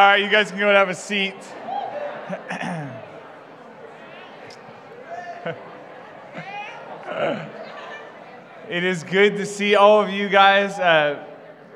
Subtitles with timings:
[0.00, 1.36] right, you guys can go and have a seat.
[8.68, 10.80] it is good to see all of you guys.
[10.80, 11.24] Uh,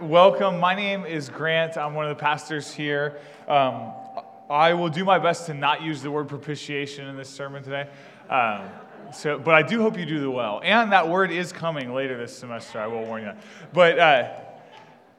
[0.00, 0.58] welcome.
[0.58, 1.76] My name is Grant.
[1.76, 3.20] I'm one of the pastors here.
[3.46, 3.92] Um,
[4.50, 7.88] I will do my best to not use the word propitiation in this sermon today.
[8.28, 8.68] Um,
[9.12, 10.60] so, but I do hope you do the well.
[10.64, 12.80] And that word is coming later this semester.
[12.80, 13.32] I will warn you.
[13.72, 14.30] But uh,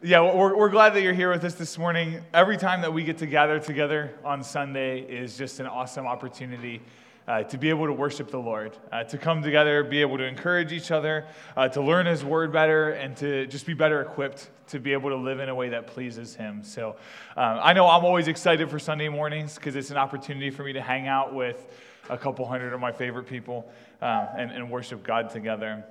[0.02, 2.22] yeah, we're, we're glad that you're here with us this morning.
[2.34, 6.82] Every time that we get to gather together on Sunday is just an awesome opportunity
[7.28, 10.24] uh, to be able to worship the Lord, uh, to come together, be able to
[10.24, 11.26] encourage each other,
[11.58, 15.10] uh, to learn His Word better, and to just be better equipped to be able
[15.10, 16.64] to live in a way that pleases Him.
[16.64, 16.96] So
[17.36, 20.72] uh, I know I'm always excited for Sunday mornings because it's an opportunity for me
[20.74, 21.68] to hang out with
[22.10, 23.70] a couple hundred of my favorite people
[24.02, 25.84] uh, and, and worship God together.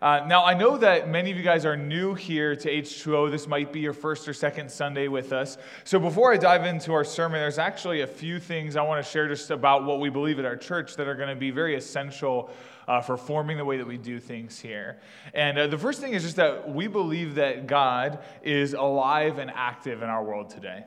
[0.00, 3.30] Uh, now, I know that many of you guys are new here to H2O.
[3.30, 5.58] This might be your first or second Sunday with us.
[5.84, 9.10] So, before I dive into our sermon, there's actually a few things I want to
[9.10, 11.74] share just about what we believe at our church that are going to be very
[11.74, 12.50] essential
[12.86, 14.98] uh, for forming the way that we do things here.
[15.34, 19.50] And uh, the first thing is just that we believe that God is alive and
[19.50, 20.84] active in our world today.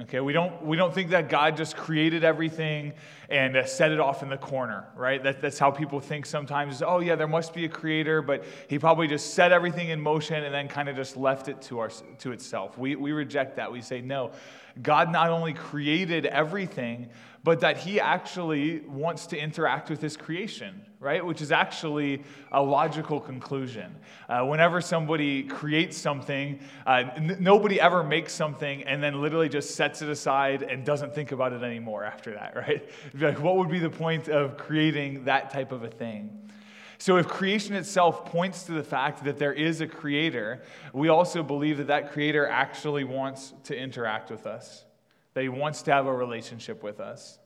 [0.00, 2.92] Okay, we don't, we don't think that God just created everything
[3.28, 5.20] and uh, set it off in the corner, right?
[5.20, 6.82] That, that's how people think sometimes.
[6.82, 10.44] Oh, yeah, there must be a creator, but he probably just set everything in motion
[10.44, 12.78] and then kind of just left it to, our, to itself.
[12.78, 13.72] We, we reject that.
[13.72, 14.30] We say, no,
[14.82, 17.08] God not only created everything,
[17.44, 21.24] but that he actually wants to interact with his creation, right?
[21.24, 23.94] Which is actually a logical conclusion.
[24.28, 29.76] Uh, whenever somebody creates something, uh, n- nobody ever makes something and then literally just
[29.76, 32.88] sets it aside and doesn't think about it anymore after that, right?
[33.14, 36.47] Like, what would be the point of creating that type of a thing?
[37.00, 41.44] So, if creation itself points to the fact that there is a creator, we also
[41.44, 44.84] believe that that creator actually wants to interact with us,
[45.34, 47.38] that he wants to have a relationship with us.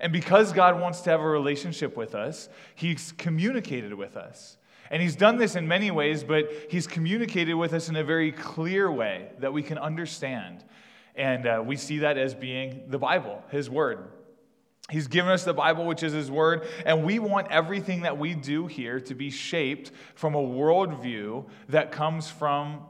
[0.00, 4.58] And because God wants to have a relationship with us, he's communicated with us.
[4.90, 8.32] And he's done this in many ways, but he's communicated with us in a very
[8.32, 10.62] clear way that we can understand.
[11.14, 14.08] And uh, we see that as being the Bible, his word.
[14.90, 18.34] He's given us the Bible, which is His Word, and we want everything that we
[18.34, 22.80] do here to be shaped from a worldview that comes from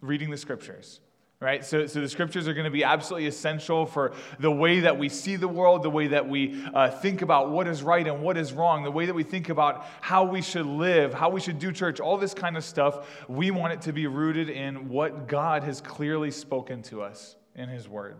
[0.00, 1.00] reading the Scriptures.
[1.42, 1.64] Right?
[1.64, 5.08] So, so the scriptures are going to be absolutely essential for the way that we
[5.08, 8.36] see the world, the way that we uh, think about what is right and what
[8.36, 11.58] is wrong, the way that we think about how we should live, how we should
[11.58, 13.24] do church, all this kind of stuff.
[13.26, 17.70] We want it to be rooted in what God has clearly spoken to us in
[17.70, 18.18] His Word.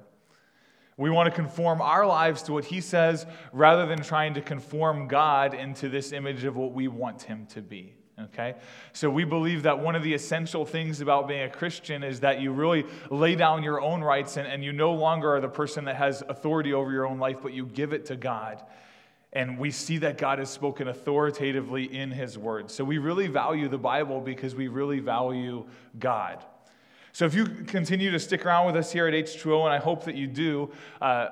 [1.00, 3.24] We want to conform our lives to what he says
[3.54, 7.62] rather than trying to conform God into this image of what we want him to
[7.62, 7.94] be.
[8.24, 8.56] Okay?
[8.92, 12.42] So we believe that one of the essential things about being a Christian is that
[12.42, 15.86] you really lay down your own rights and, and you no longer are the person
[15.86, 18.62] that has authority over your own life, but you give it to God.
[19.32, 22.70] And we see that God has spoken authoritatively in his word.
[22.70, 25.64] So we really value the Bible because we really value
[25.98, 26.44] God.
[27.12, 30.04] So if you continue to stick around with us here at H2O, and I hope
[30.04, 31.28] that you do, uh,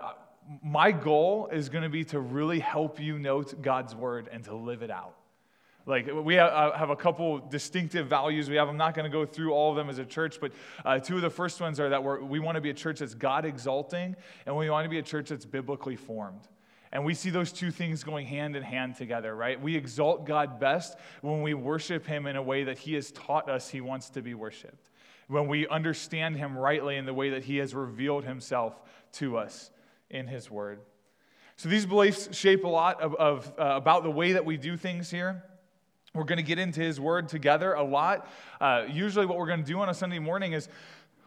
[0.62, 4.54] my goal is going to be to really help you know God's word and to
[4.54, 5.14] live it out.
[5.86, 8.68] Like, we uh, have a couple distinctive values we have.
[8.68, 10.52] I'm not going to go through all of them as a church, but
[10.84, 13.14] uh, two of the first ones are that we want to be a church that's
[13.14, 14.14] God exalting,
[14.44, 16.42] and we want to be a church that's biblically formed.
[16.92, 19.60] And we see those two things going hand in hand together, right?
[19.60, 23.48] We exalt God best when we worship Him in a way that He has taught
[23.48, 24.90] us He wants to be worshiped
[25.28, 28.80] when we understand Him rightly in the way that He has revealed Himself
[29.12, 29.70] to us
[30.10, 30.80] in His Word.
[31.56, 34.76] So these beliefs shape a lot of, of uh, about the way that we do
[34.76, 35.42] things here.
[36.14, 38.28] We're going to get into His Word together a lot.
[38.60, 40.68] Uh, usually, what we're going to do on a Sunday morning is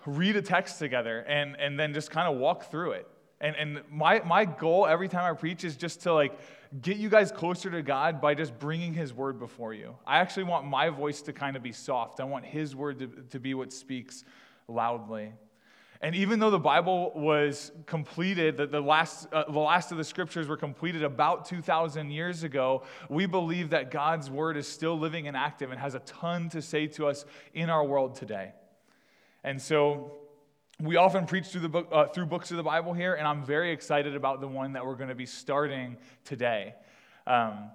[0.06, 3.08] read a text together and, and then just kind of walk through it.
[3.40, 6.38] And, and my, my goal every time I preach is just to like
[6.80, 9.96] get you guys closer to God by just bringing His word before you.
[10.08, 12.20] I actually want my voice to kind of be soft.
[12.20, 14.24] I want His word to, to be what speaks
[14.68, 15.34] loudly.
[16.04, 20.04] And even though the Bible was completed, the, the, last, uh, the last of the
[20.04, 25.28] scriptures were completed about 2,000 years ago, we believe that God's word is still living
[25.28, 28.54] and active and has a ton to say to us in our world today.
[29.44, 30.21] And so
[30.82, 33.44] we often preach through, the book, uh, through books of the Bible here, and I'm
[33.44, 36.74] very excited about the one that we're going to be starting today.
[37.28, 37.70] Um,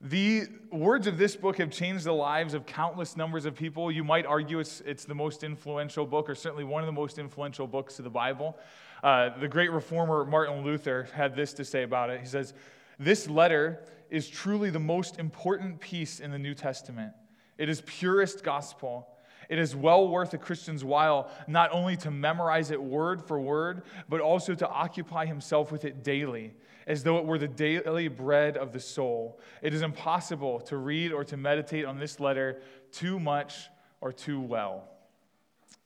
[0.00, 3.90] the words of this book have changed the lives of countless numbers of people.
[3.90, 7.18] You might argue it's, it's the most influential book, or certainly one of the most
[7.18, 8.56] influential books of the Bible.
[9.02, 12.20] Uh, the great reformer Martin Luther had this to say about it.
[12.20, 12.54] He says,
[12.98, 17.12] This letter is truly the most important piece in the New Testament.
[17.58, 19.08] It is purest gospel
[19.48, 23.82] It is well worth a Christian's while not only to memorize it word for word,
[24.08, 26.54] but also to occupy himself with it daily,
[26.86, 29.40] as though it were the daily bread of the soul.
[29.62, 32.60] It is impossible to read or to meditate on this letter
[32.92, 33.68] too much
[34.00, 34.88] or too well.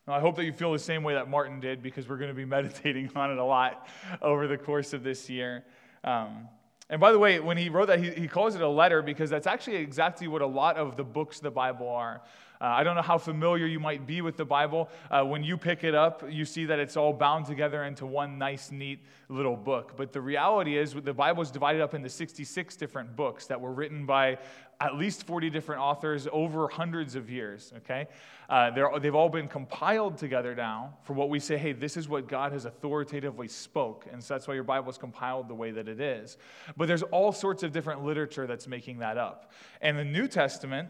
[0.06, 2.30] Now, I hope that you feel the same way that Martin did because we're going
[2.30, 3.86] to be meditating on it a lot
[4.22, 5.64] over the course of this year.
[6.02, 6.48] Um,
[6.88, 9.30] and by the way, when he wrote that, he, he calls it a letter because
[9.30, 12.20] that's actually exactly what a lot of the books of the Bible are.
[12.60, 14.90] Uh, I don't know how familiar you might be with the Bible.
[15.10, 18.36] Uh, when you pick it up, you see that it's all bound together into one
[18.36, 19.94] nice, neat little book.
[19.96, 23.72] But the reality is, the Bible is divided up into 66 different books that were
[23.72, 24.38] written by
[24.80, 28.08] at least 40 different authors over hundreds of years, okay?
[28.48, 32.26] Uh, they've all been compiled together now for what we say, hey, this is what
[32.26, 34.06] God has authoritatively spoke.
[34.10, 36.38] And so that's why your Bible is compiled the way that it is.
[36.76, 39.52] But there's all sorts of different literature that's making that up.
[39.82, 40.88] And the New Testament,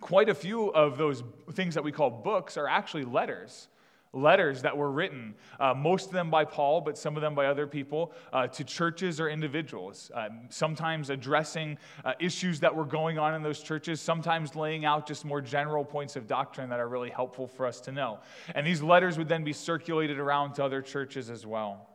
[0.00, 1.22] quite a few of those
[1.52, 3.68] things that we call books are actually letters.
[4.14, 7.44] Letters that were written, uh, most of them by Paul, but some of them by
[7.44, 10.10] other people, uh, to churches or individuals.
[10.14, 15.06] Uh, sometimes addressing uh, issues that were going on in those churches, sometimes laying out
[15.06, 18.18] just more general points of doctrine that are really helpful for us to know.
[18.54, 21.86] And these letters would then be circulated around to other churches as well.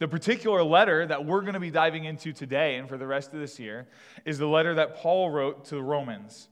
[0.00, 3.32] The particular letter that we're going to be diving into today and for the rest
[3.32, 3.86] of this year
[4.24, 6.48] is the letter that Paul wrote to the Romans.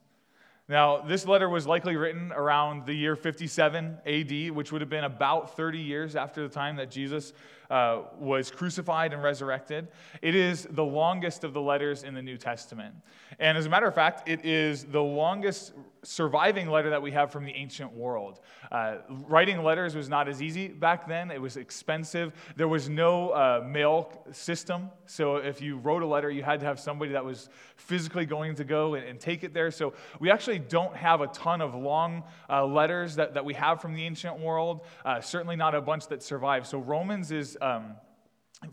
[0.69, 5.05] Now, this letter was likely written around the year 57 AD, which would have been
[5.05, 7.33] about 30 years after the time that Jesus
[7.71, 9.89] uh, was crucified and resurrected.
[10.23, 12.95] It is the longest of the letters in the New Testament.
[13.39, 15.73] And as a matter of fact, it is the longest
[16.03, 18.41] surviving letter that we have from the ancient world.
[18.71, 22.33] Uh, writing letters was not as easy back then, it was expensive.
[22.57, 24.91] There was no uh, mail system.
[25.07, 28.55] So if you wrote a letter, you had to have somebody that was physically going
[28.57, 29.71] to go and, and take it there.
[29.71, 33.81] So we actually don't have a ton of long uh, letters that, that we have
[33.81, 36.67] from the ancient world, uh, certainly not a bunch that survive.
[36.67, 37.97] So Romans is um,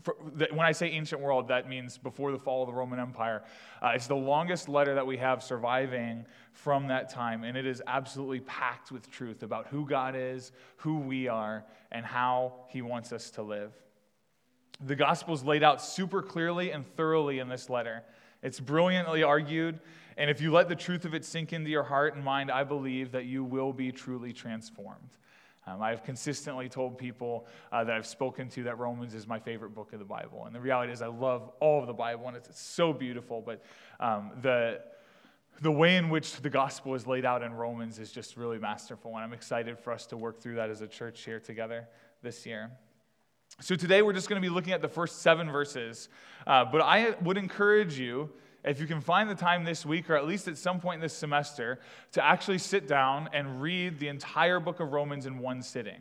[0.02, 0.16] for,
[0.50, 3.44] when I say ancient world, that means before the fall of the Roman Empire.
[3.80, 7.82] Uh, it's the longest letter that we have surviving from that time, and it is
[7.86, 13.12] absolutely packed with truth about who God is, who we are, and how He wants
[13.12, 13.72] us to live.
[14.84, 18.02] The gospel is laid out super clearly and thoroughly in this letter.
[18.42, 19.78] It's brilliantly argued,
[20.16, 22.64] and if you let the truth of it sink into your heart and mind, I
[22.64, 25.16] believe that you will be truly transformed.
[25.66, 29.74] Um, I've consistently told people uh, that I've spoken to that Romans is my favorite
[29.74, 30.44] book of the Bible.
[30.46, 33.42] And the reality is, I love all of the Bible, and it's, so beautiful.
[33.44, 33.62] But
[33.98, 34.80] um, the,
[35.60, 39.14] the way in which the gospel is laid out in Romans is just really masterful.
[39.16, 41.88] And I'm excited for us to work through that as a church here together
[42.22, 42.70] this year.
[43.60, 46.08] So today, we're just going to be looking at the first seven verses.
[46.46, 48.30] Uh, but I would encourage you
[48.66, 51.14] if you can find the time this week, or at least at some point this
[51.14, 51.78] semester,
[52.12, 56.00] to actually sit down and read the entire book of Romans in one sitting.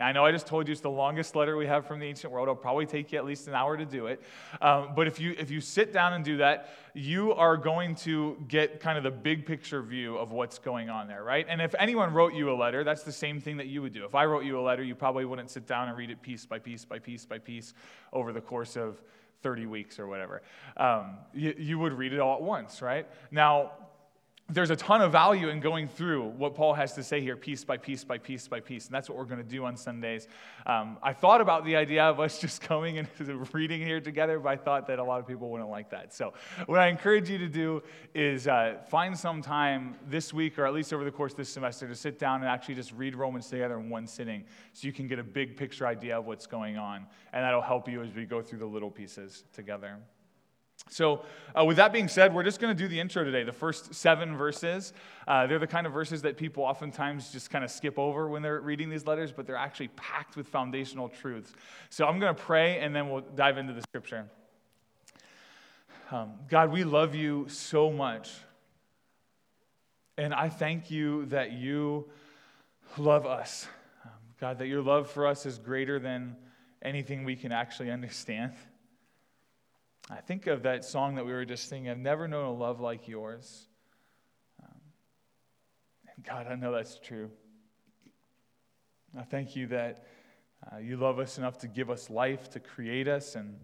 [0.00, 2.32] I know I just told you it's the longest letter we have from the ancient
[2.32, 2.44] world.
[2.44, 4.22] It'll probably take you at least an hour to do it.
[4.62, 8.42] Um, but if you, if you sit down and do that, you are going to
[8.48, 11.44] get kind of the big picture view of what's going on there, right?
[11.48, 14.06] And if anyone wrote you a letter, that's the same thing that you would do.
[14.06, 16.46] If I wrote you a letter, you probably wouldn't sit down and read it piece
[16.46, 17.74] by piece by piece by piece
[18.12, 19.02] over the course of
[19.42, 20.42] 30 weeks or whatever.
[20.76, 23.06] Um, you, you would read it all at once, right?
[23.30, 23.72] Now,
[24.52, 27.64] there's a ton of value in going through what Paul has to say here, piece
[27.64, 28.86] by piece by piece by piece.
[28.86, 30.26] And that's what we're going to do on Sundays.
[30.66, 33.08] Um, I thought about the idea of us just coming and
[33.54, 36.12] reading here together, but I thought that a lot of people wouldn't like that.
[36.12, 36.34] So,
[36.66, 37.82] what I encourage you to do
[38.14, 41.48] is uh, find some time this week, or at least over the course of this
[41.48, 44.92] semester, to sit down and actually just read Romans together in one sitting so you
[44.92, 47.06] can get a big picture idea of what's going on.
[47.32, 49.98] And that'll help you as we go through the little pieces together.
[50.88, 51.24] So,
[51.56, 53.44] uh, with that being said, we're just going to do the intro today.
[53.44, 54.92] The first seven verses.
[55.28, 58.42] Uh, they're the kind of verses that people oftentimes just kind of skip over when
[58.42, 61.52] they're reading these letters, but they're actually packed with foundational truths.
[61.90, 64.26] So, I'm going to pray and then we'll dive into the scripture.
[66.10, 68.32] Um, God, we love you so much.
[70.18, 72.10] And I thank you that you
[72.98, 73.68] love us.
[74.04, 74.10] Um,
[74.40, 76.36] God, that your love for us is greater than
[76.82, 78.52] anything we can actually understand.
[80.12, 82.80] I think of that song that we were just singing, I've never known a love
[82.80, 83.68] like yours.
[84.60, 84.80] Um,
[86.16, 87.30] and God, I know that's true.
[89.16, 90.04] I thank you that
[90.70, 93.54] uh, you love us enough to give us life, to create us, and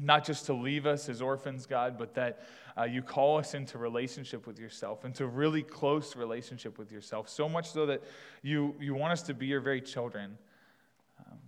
[0.00, 2.44] not just to leave us as orphans, God, but that
[2.76, 7.48] uh, you call us into relationship with yourself, into really close relationship with yourself, so
[7.48, 8.02] much so that
[8.42, 10.38] you, you want us to be your very children.
[11.20, 11.38] Um,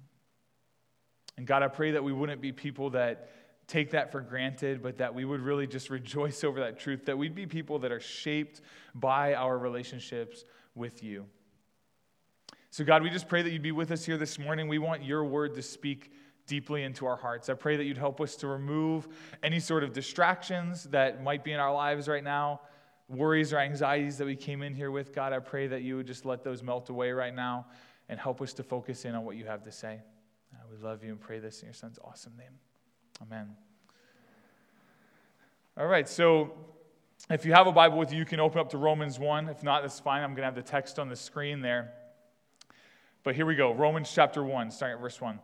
[1.36, 3.28] and God, I pray that we wouldn't be people that
[3.70, 7.16] take that for granted, but that we would really just rejoice over that truth, that
[7.16, 8.60] we'd be people that are shaped
[8.94, 11.26] by our relationships with you.
[12.70, 14.68] So, God, we just pray that you'd be with us here this morning.
[14.68, 16.12] We want your word to speak
[16.46, 17.48] deeply into our hearts.
[17.48, 19.08] I pray that you'd help us to remove
[19.42, 22.60] any sort of distractions that might be in our lives right now,
[23.08, 25.12] worries or anxieties that we came in here with.
[25.12, 27.66] God, I pray that you would just let those melt away right now
[28.08, 30.00] and help us to focus in on what you have to say.
[30.52, 32.69] Uh, we love you and pray this in your son's awesome name.
[33.22, 33.54] Amen.
[35.76, 36.52] All right, so
[37.28, 39.48] if you have a Bible with you, you can open up to Romans 1.
[39.48, 40.22] If not, that's fine.
[40.22, 41.92] I'm going to have the text on the screen there.
[43.22, 45.38] But here we go Romans chapter 1, starting at verse 1.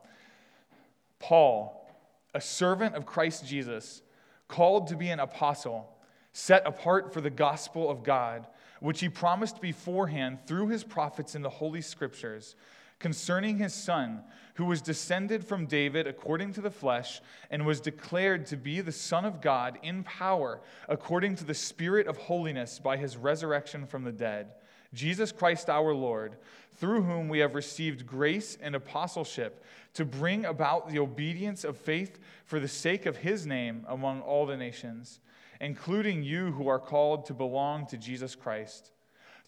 [1.19, 1.89] Paul,
[2.35, 4.03] a servant of Christ Jesus,
[4.49, 5.89] called to be an apostle,
[6.33, 8.47] set apart for the gospel of God,
[8.81, 12.57] which he promised beforehand through his prophets in the Holy Scriptures,
[12.99, 14.23] concerning his Son,
[14.55, 18.93] who was descended from David according to the flesh, and was declared to be the
[18.93, 24.05] Son of God in power, according to the Spirit of holiness by his resurrection from
[24.05, 24.55] the dead.
[24.95, 26.37] Jesus Christ our Lord,
[26.77, 29.63] through whom we have received grace and apostleship
[29.95, 34.47] to bring about the obedience of faith for the sake of his name among all
[34.47, 35.21] the nations,
[35.61, 38.91] including you who are called to belong to Jesus Christ.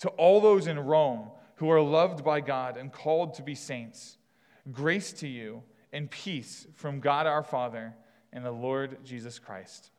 [0.01, 4.17] To all those in Rome who are loved by God and called to be saints,
[4.71, 5.63] grace to you
[5.93, 7.95] and peace from God our Father
[8.33, 9.91] and the Lord Jesus Christ.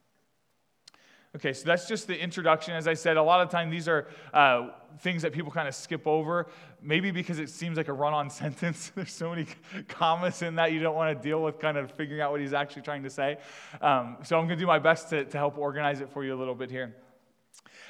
[1.36, 2.74] Okay, so that's just the introduction.
[2.74, 4.70] As I said, a lot of time these are uh,
[5.01, 6.48] things that people kind of skip over,
[6.82, 8.92] maybe because it seems like a run on sentence.
[8.96, 9.46] There's so many
[9.88, 12.54] commas in that you don't want to deal with kind of figuring out what he's
[12.54, 13.38] actually trying to say.
[13.82, 16.34] Um, so I'm going to do my best to, to help organize it for you
[16.34, 16.96] a little bit here.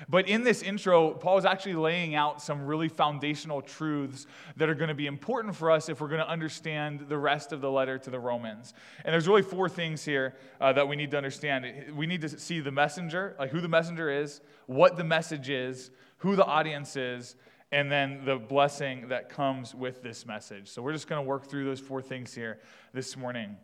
[0.07, 4.75] But in this intro, Paul is actually laying out some really foundational truths that are
[4.75, 7.69] going to be important for us if we're going to understand the rest of the
[7.69, 8.73] letter to the Romans.
[9.03, 11.95] And there's really four things here uh, that we need to understand.
[11.95, 15.91] We need to see the messenger, like who the messenger is, what the message is,
[16.17, 17.35] who the audience is,
[17.71, 20.69] and then the blessing that comes with this message.
[20.69, 22.59] So we're just going to work through those four things here
[22.93, 23.57] this morning.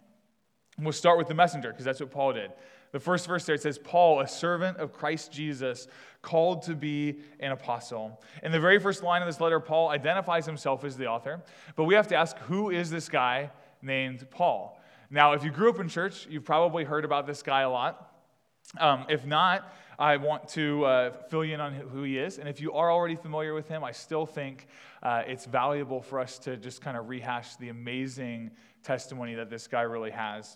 [0.77, 2.51] We'll start with the messenger because that's what Paul did.
[2.95, 5.89] The first verse there it says, Paul, a servant of Christ Jesus,
[6.21, 8.21] called to be an apostle.
[8.41, 11.43] In the very first line of this letter, Paul identifies himself as the author,
[11.75, 14.81] but we have to ask, who is this guy named Paul?
[15.09, 18.13] Now, if you grew up in church, you've probably heard about this guy a lot.
[18.79, 22.39] Um, if not, I want to uh, fill you in on who he is.
[22.39, 24.67] And if you are already familiar with him, I still think
[25.03, 28.51] uh, it's valuable for us to just kind of rehash the amazing
[28.83, 30.55] testimony that this guy really has.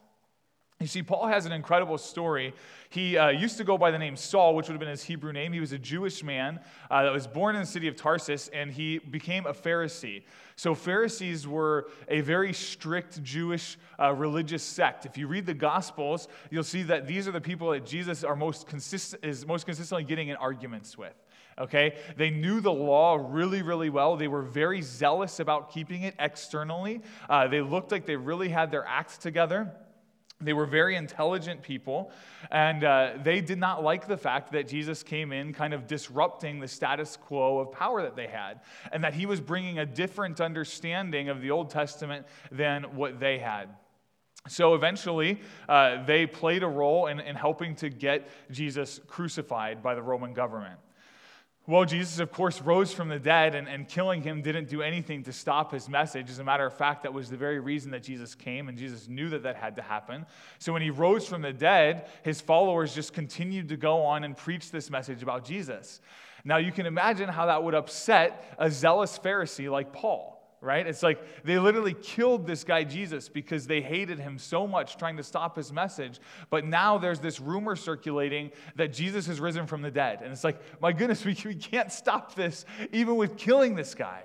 [0.79, 2.53] You see, Paul has an incredible story.
[2.89, 5.33] He uh, used to go by the name Saul, which would have been his Hebrew
[5.33, 5.51] name.
[5.51, 8.71] He was a Jewish man uh, that was born in the city of Tarsus, and
[8.71, 10.23] he became a Pharisee.
[10.55, 15.05] So, Pharisees were a very strict Jewish uh, religious sect.
[15.05, 18.37] If you read the Gospels, you'll see that these are the people that Jesus are
[18.37, 21.13] most consist- is most consistently getting in arguments with
[21.59, 21.97] okay?
[22.15, 24.15] They knew the law really, really well.
[24.15, 27.01] They were very zealous about keeping it externally.
[27.29, 29.75] Uh, they looked like they really had their acts together.
[30.41, 32.11] They were very intelligent people,
[32.49, 36.61] and uh, they did not like the fact that Jesus came in kind of disrupting
[36.61, 38.61] the status quo of power that they had,
[38.93, 43.37] and that he was bringing a different understanding of the Old Testament than what they
[43.37, 43.67] had.
[44.47, 49.93] So eventually, uh, they played a role in, in helping to get Jesus crucified by
[49.93, 50.79] the Roman government.
[51.69, 55.21] Well, Jesus, of course, rose from the dead, and, and killing him didn't do anything
[55.25, 56.27] to stop his message.
[56.31, 59.07] As a matter of fact, that was the very reason that Jesus came, and Jesus
[59.07, 60.25] knew that that had to happen.
[60.57, 64.35] So when he rose from the dead, his followers just continued to go on and
[64.35, 66.01] preach this message about Jesus.
[66.43, 70.85] Now, you can imagine how that would upset a zealous Pharisee like Paul right?
[70.85, 75.17] It's like they literally killed this guy Jesus because they hated him so much trying
[75.17, 76.19] to stop his message.
[76.49, 80.21] But now there's this rumor circulating that Jesus has risen from the dead.
[80.21, 84.23] And it's like, my goodness, we, we can't stop this even with killing this guy.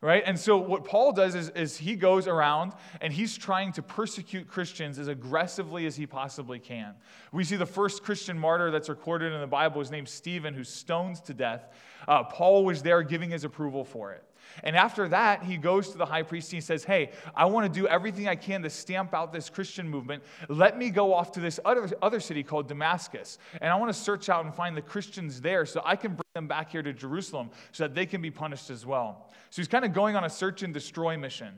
[0.00, 0.22] Right?
[0.24, 4.46] And so, what Paul does is, is he goes around and he's trying to persecute
[4.46, 6.94] Christians as aggressively as he possibly can.
[7.32, 10.68] We see the first Christian martyr that's recorded in the Bible is named Stephen, who's
[10.68, 11.74] stoned to death.
[12.06, 14.22] Uh, Paul was there giving his approval for it.
[14.64, 17.72] And after that, he goes to the high priest and he says, Hey, I want
[17.72, 20.22] to do everything I can to stamp out this Christian movement.
[20.48, 23.38] Let me go off to this other, other city called Damascus.
[23.60, 26.24] And I want to search out and find the Christians there so I can bring
[26.34, 29.30] them back here to Jerusalem so that they can be punished as well.
[29.50, 31.54] So he's kind of going on a search and destroy mission.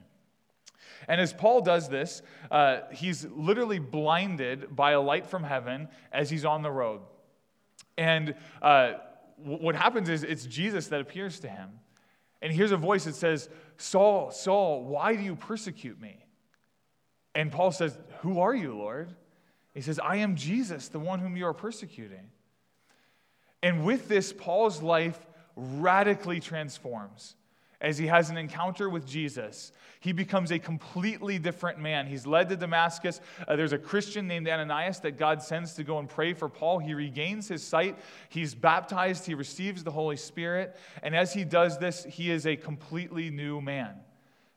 [1.08, 6.30] And as Paul does this, uh, he's literally blinded by a light from heaven as
[6.30, 7.00] he's on the road.
[7.96, 8.94] And uh,
[9.36, 11.70] what happens is it's Jesus that appears to him.
[12.42, 16.24] And here's a voice that says, Saul, Saul, why do you persecute me?
[17.34, 19.14] And Paul says, Who are you, Lord?
[19.74, 22.30] He says, I am Jesus, the one whom you are persecuting.
[23.62, 25.18] And with this, Paul's life
[25.54, 27.36] radically transforms
[27.80, 29.72] as he has an encounter with Jesus.
[30.00, 32.06] He becomes a completely different man.
[32.06, 33.20] He's led to Damascus.
[33.46, 36.78] Uh, there's a Christian named Ananias that God sends to go and pray for Paul.
[36.78, 37.98] He regains his sight.
[38.28, 39.26] He's baptized.
[39.26, 40.76] He receives the Holy Spirit.
[41.02, 43.94] And as he does this, he is a completely new man,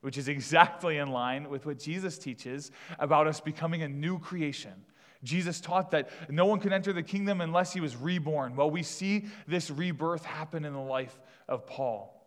[0.01, 4.73] which is exactly in line with what Jesus teaches about us becoming a new creation.
[5.23, 8.55] Jesus taught that no one could enter the kingdom unless he was reborn.
[8.57, 12.22] Well, we see this rebirth happen in the life of Paul.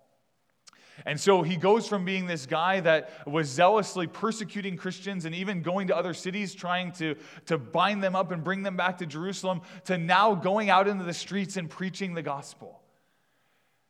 [1.04, 5.62] And so he goes from being this guy that was zealously persecuting Christians and even
[5.62, 9.06] going to other cities trying to, to bind them up and bring them back to
[9.06, 12.80] Jerusalem to now going out into the streets and preaching the gospel.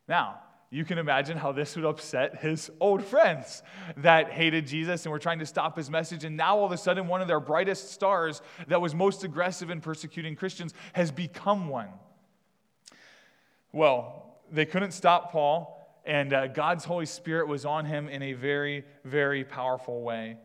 [0.09, 3.63] Now, you can imagine how this would upset his old friends
[3.99, 6.25] that hated Jesus and were trying to stop his message.
[6.25, 9.71] And now, all of a sudden, one of their brightest stars that was most aggressive
[9.71, 11.89] in persecuting Christians has become one.
[13.73, 15.76] Well, they couldn't stop Paul,
[16.07, 20.37] and uh, God's Holy Spirit was on him in a very, very powerful way.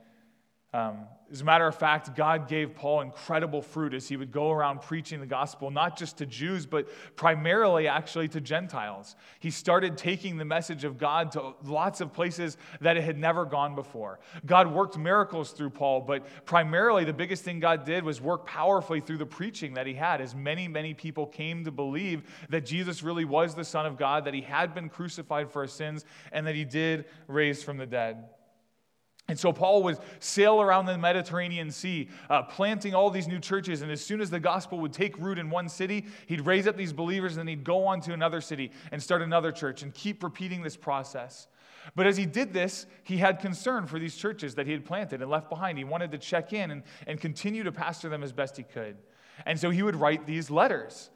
[0.74, 1.00] Um,
[1.30, 4.82] as a matter of fact, God gave Paul incredible fruit as he would go around
[4.82, 9.16] preaching the gospel, not just to Jews, but primarily actually to Gentiles.
[9.40, 13.46] He started taking the message of God to lots of places that it had never
[13.46, 14.20] gone before.
[14.46, 19.00] God worked miracles through Paul, but primarily the biggest thing God did was work powerfully
[19.00, 23.04] through the preaching that he had, as many, many people came to believe that Jesus
[23.04, 26.46] really was the Son of God, that he had been crucified for our sins, and
[26.48, 28.26] that he did raise from the dead.
[29.32, 33.82] And so Paul would sail around the Mediterranean Sea, uh, planting all these new churches.
[33.82, 36.76] And as soon as the gospel would take root in one city, he'd raise up
[36.76, 39.94] these believers and then he'd go on to another city and start another church and
[39.94, 41.48] keep repeating this process.
[41.96, 45.22] But as he did this, he had concern for these churches that he had planted
[45.22, 45.78] and left behind.
[45.78, 48.98] He wanted to check in and, and continue to pastor them as best he could.
[49.46, 51.10] And so he would write these letters.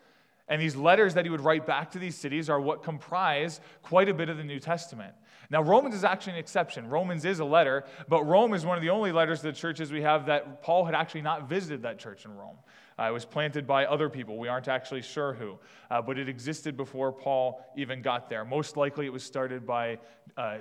[0.48, 4.08] And these letters that he would write back to these cities are what comprise quite
[4.08, 5.14] a bit of the New Testament.
[5.50, 6.88] Now, Romans is actually an exception.
[6.88, 9.92] Romans is a letter, but Rome is one of the only letters to the churches
[9.92, 12.58] we have that Paul had actually not visited that church in Rome.
[12.98, 14.38] Uh, it was planted by other people.
[14.38, 15.60] We aren't actually sure who,
[15.92, 18.46] uh, but it existed before Paul even got there.
[18.46, 20.00] Most likely, it was started by
[20.38, 20.60] uh,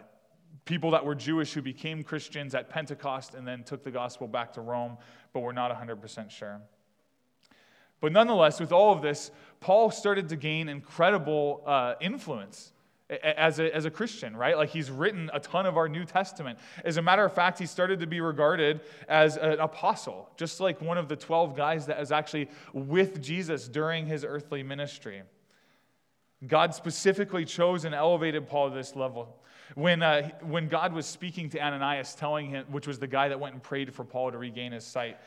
[0.65, 4.53] people that were Jewish who became Christians at Pentecost and then took the gospel back
[4.55, 4.97] to Rome,
[5.33, 6.61] but we're not 100% sure.
[8.01, 12.74] But nonetheless, with all of this, Paul started to gain incredible uh, influence
[13.11, 14.57] as a, as a Christian, right?
[14.57, 16.59] Like he's written a ton of our New Testament.
[16.85, 20.81] As a matter of fact, he started to be regarded as an apostle, just like
[20.81, 25.23] one of the 12 guys that was actually with Jesus during his earthly ministry.
[26.47, 29.37] God specifically chose and elevated Paul to this level.
[29.75, 33.41] When, uh, when God was speaking to Ananias, telling him, which was the guy that
[33.41, 35.19] went and prayed for Paul to regain his sight,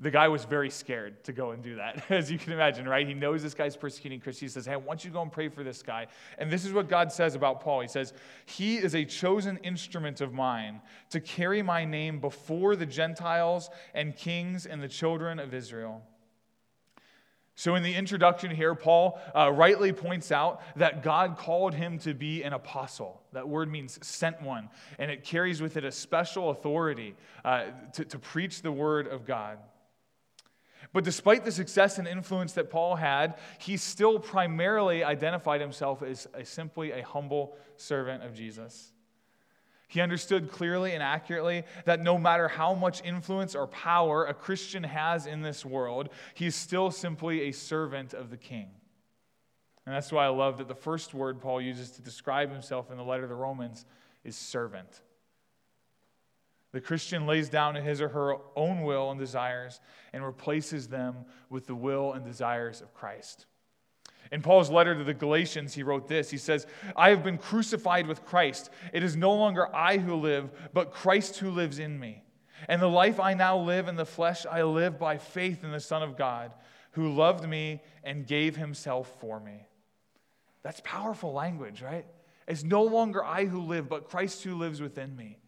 [0.00, 3.06] the guy was very scared to go and do that, as you can imagine, right?
[3.06, 4.52] He knows this guy's persecuting Christians.
[4.52, 6.06] He says, Hey, I want you to go and pray for this guy.
[6.38, 7.80] And this is what God says about Paul.
[7.80, 8.12] He says,
[8.46, 10.80] He is a chosen instrument of mine
[11.10, 16.02] to carry my name before the Gentiles and kings and the children of Israel.
[17.56, 22.14] So, in the introduction here, Paul uh, rightly points out that God called him to
[22.14, 23.20] be an apostle.
[23.32, 24.68] That word means sent one,
[25.00, 29.26] and it carries with it a special authority uh, to, to preach the word of
[29.26, 29.58] God.
[30.92, 36.26] But despite the success and influence that Paul had, he still primarily identified himself as
[36.34, 38.92] a, simply a humble servant of Jesus.
[39.88, 44.84] He understood clearly and accurately that no matter how much influence or power a Christian
[44.84, 48.68] has in this world, he is still simply a servant of the king.
[49.86, 52.98] And that's why I love that the first word Paul uses to describe himself in
[52.98, 53.86] the letter to the Romans
[54.22, 55.00] is servant.
[56.72, 59.80] The Christian lays down his or her own will and desires
[60.12, 63.46] and replaces them with the will and desires of Christ.
[64.30, 68.06] In Paul's letter to the Galatians, he wrote this He says, I have been crucified
[68.06, 68.70] with Christ.
[68.92, 72.22] It is no longer I who live, but Christ who lives in me.
[72.68, 75.80] And the life I now live in the flesh, I live by faith in the
[75.80, 76.52] Son of God,
[76.92, 79.66] who loved me and gave himself for me.
[80.62, 82.04] That's powerful language, right?
[82.46, 85.38] It's no longer I who live, but Christ who lives within me.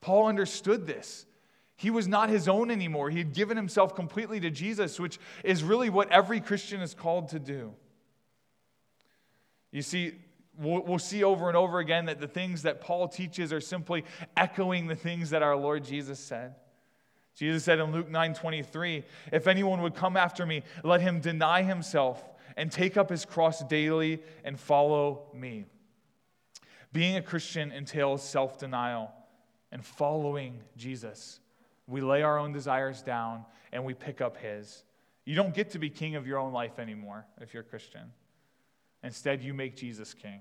[0.00, 1.26] Paul understood this.
[1.76, 3.08] He was not his own anymore.
[3.08, 7.30] He had given himself completely to Jesus, which is really what every Christian is called
[7.30, 7.72] to do.
[9.72, 10.12] You see,
[10.58, 14.04] we'll, see over and over again that the things that Paul teaches are simply
[14.36, 16.54] echoing the things that our Lord Jesus said.
[17.34, 21.62] Jesus said in Luke 9 23, If anyone would come after me, let him deny
[21.62, 22.22] himself
[22.58, 25.64] and take up his cross daily and follow me.
[26.92, 29.12] Being a Christian entails self denial
[29.72, 31.40] and following Jesus.
[31.86, 34.84] We lay our own desires down and we pick up His.
[35.24, 38.12] You don't get to be king of your own life anymore if you're a Christian.
[39.02, 40.40] Instead, you make Jesus king.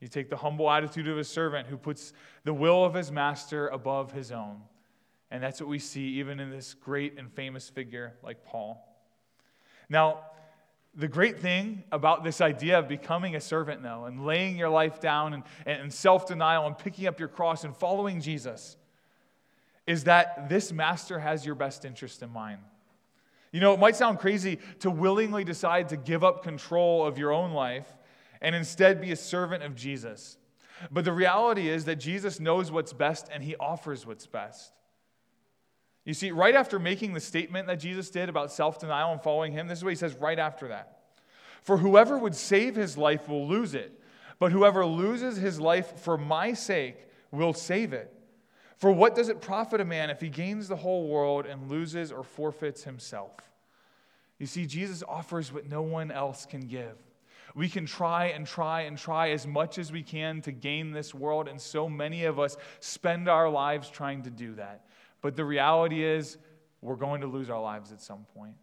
[0.00, 3.68] You take the humble attitude of a servant who puts the will of his master
[3.68, 4.60] above his own.
[5.30, 8.84] And that's what we see even in this great and famous figure like Paul.
[9.88, 10.20] Now,
[10.94, 15.00] the great thing about this idea of becoming a servant, though, and laying your life
[15.00, 18.76] down and, and self denial and picking up your cross and following Jesus,
[19.86, 22.60] is that this master has your best interest in mind.
[23.52, 27.32] You know, it might sound crazy to willingly decide to give up control of your
[27.32, 27.86] own life
[28.40, 30.36] and instead be a servant of Jesus.
[30.90, 34.72] But the reality is that Jesus knows what's best and he offers what's best.
[36.04, 39.52] You see, right after making the statement that Jesus did about self denial and following
[39.52, 40.98] him, this is what he says right after that.
[41.62, 44.00] For whoever would save his life will lose it,
[44.38, 46.96] but whoever loses his life for my sake
[47.30, 48.12] will save it.
[48.76, 52.10] For what does it profit a man if he gains the whole world and loses
[52.10, 53.30] or forfeits himself?
[54.40, 56.96] You see, Jesus offers what no one else can give.
[57.54, 61.14] We can try and try and try as much as we can to gain this
[61.14, 64.86] world, and so many of us spend our lives trying to do that.
[65.20, 66.38] But the reality is,
[66.80, 68.54] we're going to lose our lives at some point.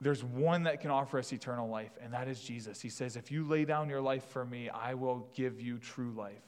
[0.00, 2.80] There's one that can offer us eternal life, and that is Jesus.
[2.80, 6.12] He says, If you lay down your life for me, I will give you true
[6.12, 6.42] life,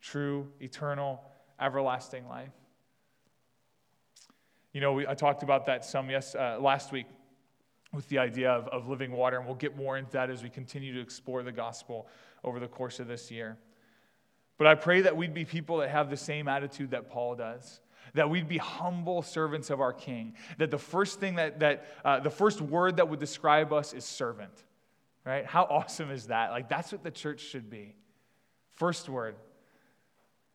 [0.00, 1.20] true, eternal,
[1.60, 2.52] everlasting life.
[4.72, 7.06] You know, we, I talked about that some yes, uh, last week
[7.92, 10.48] with the idea of, of living water, and we'll get more into that as we
[10.48, 12.08] continue to explore the gospel
[12.42, 13.58] over the course of this year.
[14.58, 17.80] But I pray that we'd be people that have the same attitude that Paul does.
[18.14, 20.34] That we'd be humble servants of our King.
[20.58, 24.04] That the first thing that, that uh, the first word that would describe us is
[24.04, 24.52] servant.
[25.24, 25.46] Right?
[25.46, 26.50] How awesome is that?
[26.50, 27.96] Like, that's what the church should be.
[28.72, 29.36] First word.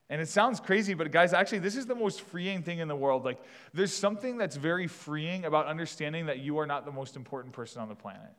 [0.10, 2.96] And it sounds crazy, but guys, actually, this is the most freeing thing in the
[2.96, 3.26] world.
[3.26, 3.40] Like,
[3.74, 7.82] there's something that's very freeing about understanding that you are not the most important person
[7.82, 8.32] on the planet.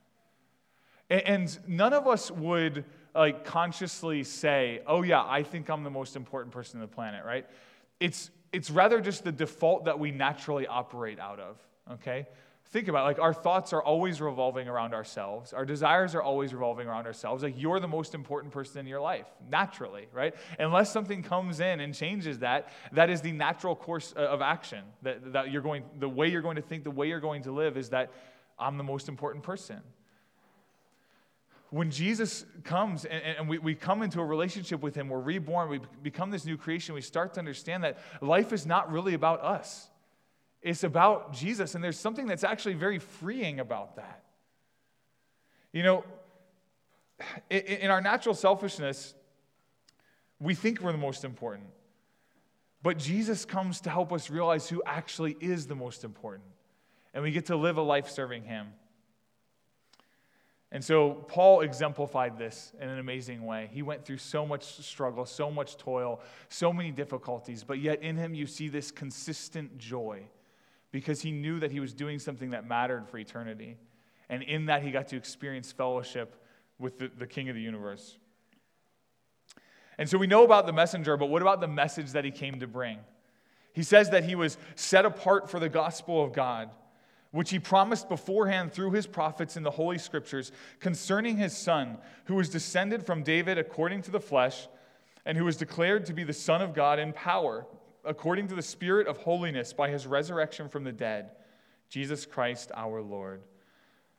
[1.11, 6.16] And none of us would like consciously say, "Oh yeah, I think I'm the most
[6.16, 7.46] important person on the planet," right?
[7.98, 11.59] It's it's rather just the default that we naturally operate out of,
[11.92, 12.26] okay?
[12.70, 13.04] Think about it.
[13.04, 15.54] like our thoughts are always revolving around ourselves.
[15.54, 17.42] Our desires are always revolving around ourselves.
[17.42, 20.35] Like you're the most important person in your life, naturally, right?
[20.59, 24.85] Unless something comes in and changes that, that is the natural course uh, of action.
[25.00, 27.52] That, that you're going, the way you're going to think, the way you're going to
[27.52, 28.12] live is that
[28.59, 29.81] I'm the most important person
[31.70, 35.68] when Jesus comes and, and, we, we come into a relationship with Him, we're reborn,
[35.68, 39.42] we become this new creation, we start to understand that life is not really about
[39.42, 39.90] us.
[40.68, 41.74] It's about Jesus.
[41.74, 44.22] And there's something that's actually very freeing about that.
[45.72, 46.04] You know,
[47.48, 49.14] in, our natural selfishness,
[50.38, 51.68] we think we're the most important.
[52.83, 56.44] But Jesus comes to help us realize who actually is the most important.
[57.14, 58.66] And we get to live a life serving Him.
[60.70, 63.70] And so Paul exemplified this in an amazing way.
[63.72, 68.18] He went through so much struggle, so much toil, so many difficulties, but yet in
[68.18, 70.24] him you see this consistent joy
[70.90, 73.77] because he knew that he was doing something that mattered for eternity.
[74.29, 76.42] And in that, he got to experience fellowship
[76.79, 78.16] with the, the King of the universe.
[79.98, 82.61] And so we know about the messenger, but what about the message that he came
[82.61, 82.98] to bring?
[83.72, 86.70] He says that he was set apart for the gospel of God
[87.31, 92.35] which he promised beforehand through his prophets in the Holy Scriptures concerning his Son, who
[92.35, 94.68] was descended from David according to the flesh,
[95.27, 97.66] and who was declared to be the Son of God in power,
[98.09, 101.31] according to the Spirit of holiness by his resurrection from the dead,
[101.88, 103.42] Jesus Christ our Lord.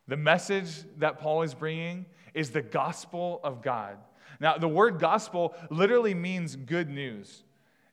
[0.08, 3.98] The message that Paul is bringing is the gospel of God.
[4.40, 7.44] Now, the word gospel literally means good news.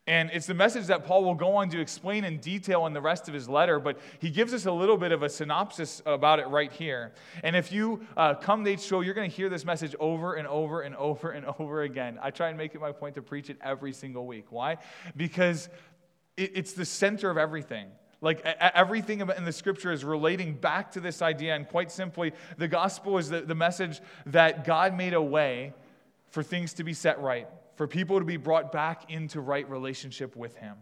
[0.09, 3.01] And it's the message that Paul will go on to explain in detail in the
[3.01, 6.39] rest of his letter, but he gives us a little bit of a synopsis about
[6.39, 7.13] it right here.
[7.43, 10.47] And if you uh, come to H2O, you're going to hear this message over and
[10.47, 12.21] over and over and over again.
[12.23, 14.47] I try and make it my point to preach it every single week.
[14.51, 14.77] Why?
[15.17, 15.69] Because
[16.37, 17.89] it, it's the center of everything.
[18.21, 21.57] Like everything in the scripture is relating back to this idea.
[21.57, 25.75] And quite simply, the gospel is the, the message that God made a way
[26.31, 30.35] for things to be set right for people to be brought back into right relationship
[30.35, 30.77] with Him.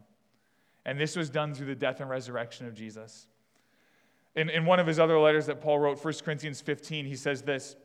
[0.87, 3.27] And this was done through the death and resurrection of Jesus.
[4.37, 7.43] In, in one of his other letters that Paul wrote, 1 Corinthians 15, he says
[7.43, 7.77] this,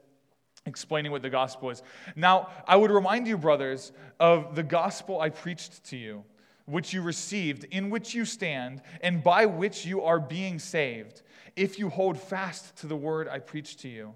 [0.65, 1.83] explaining what the gospel is.
[2.15, 6.23] Now, I would remind you, brothers, of the gospel I preached to you,
[6.65, 11.21] which you received, in which you stand, and by which you are being saved,
[11.55, 14.15] if you hold fast to the word I preached to you,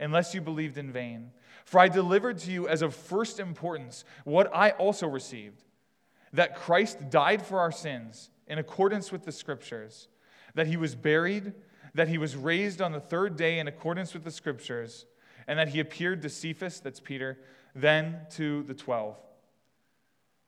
[0.00, 1.30] unless you believed in vain.
[1.66, 5.64] For I delivered to you as of first importance what I also received
[6.32, 10.06] that Christ died for our sins in accordance with the Scriptures,
[10.54, 11.54] that he was buried,
[11.94, 15.06] that he was raised on the third day in accordance with the Scriptures,
[15.48, 17.38] and that he appeared to Cephas, that's Peter,
[17.74, 19.16] then to the 12.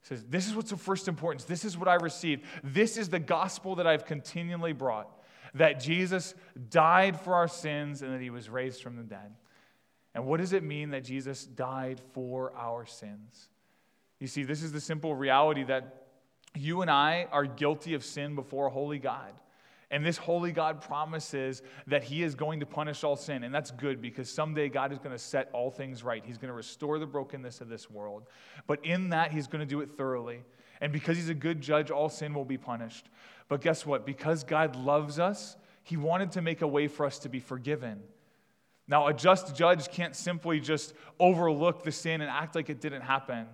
[0.00, 1.44] He says, This is what's of first importance.
[1.44, 2.44] This is what I received.
[2.62, 5.10] This is the gospel that I've continually brought
[5.54, 6.34] that Jesus
[6.70, 9.34] died for our sins and that he was raised from the dead.
[10.14, 13.48] And what does it mean that Jesus died for our sins?
[14.18, 16.06] You see, this is the simple reality that
[16.56, 19.32] you and I are guilty of sin before a holy God.
[19.90, 23.42] And this holy God promises that he is going to punish all sin.
[23.42, 26.22] And that's good because someday God is going to set all things right.
[26.24, 28.24] He's going to restore the brokenness of this world.
[28.66, 30.42] But in that, he's going to do it thoroughly.
[30.80, 33.08] And because he's a good judge, all sin will be punished.
[33.48, 34.04] But guess what?
[34.04, 38.02] Because God loves us, he wanted to make a way for us to be forgiven.
[38.88, 43.02] Now, a just judge can't simply just overlook the sin and act like it didn't
[43.02, 43.46] happen.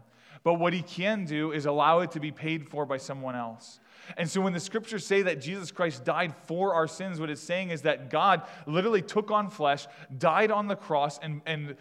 [0.44, 3.80] But what he can do is allow it to be paid for by someone else.
[4.16, 7.40] And so when the scriptures say that Jesus Christ died for our sins, what it's
[7.40, 9.86] saying is that God literally took on flesh,
[10.18, 11.76] died on the cross, and, and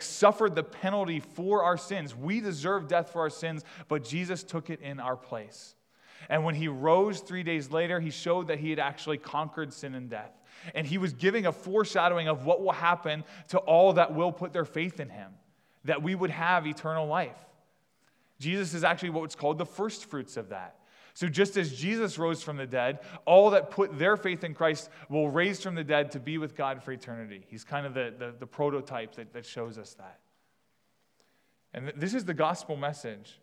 [0.00, 2.14] suffered the penalty for our sins.
[2.14, 5.76] We deserve death for our sins, but Jesus took it in our place.
[6.28, 9.94] And when he rose three days later, he showed that he had actually conquered sin
[9.94, 10.32] and death.
[10.74, 14.52] And he was giving a foreshadowing of what will happen to all that will put
[14.52, 15.32] their faith in him,
[15.84, 17.38] that we would have eternal life.
[18.38, 20.76] Jesus is actually what's called the first fruits of that.
[21.14, 24.88] So, just as Jesus rose from the dead, all that put their faith in Christ
[25.08, 27.44] will raise from the dead to be with God for eternity.
[27.48, 30.20] He's kind of the, the, the prototype that, that shows us that.
[31.74, 33.40] And th- this is the gospel message.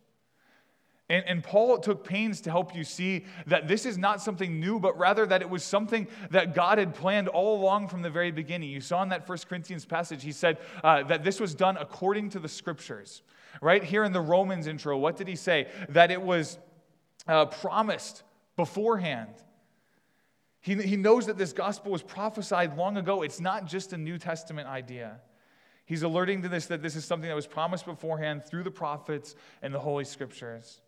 [1.07, 4.79] And, and, Paul took pains to help you see that this is not something new,
[4.79, 8.31] but rather that it was something that God had planned all along from the very
[8.31, 8.71] beginning.
[8.71, 12.31] You saw in that First Corinthians passage, he said uh, that this was done according
[12.31, 13.21] to the scriptures.
[13.61, 15.67] Right here in the Romans intro, what did he say?
[15.89, 16.57] That it was
[17.27, 18.23] uh, promised
[18.55, 19.35] beforehand.
[20.59, 23.21] He, he knows that this gospel was prophesied long ago.
[23.21, 25.19] It's not just a New Testament idea.
[25.85, 29.35] He's alerting to this that this is something that was promised beforehand through the prophets
[29.61, 30.81] and the Holy Scriptures.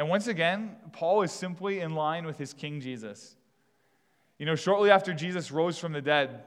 [0.00, 3.36] And once again, Paul is simply in line with his King Jesus.
[4.38, 6.42] You know, shortly after Jesus rose from the dead,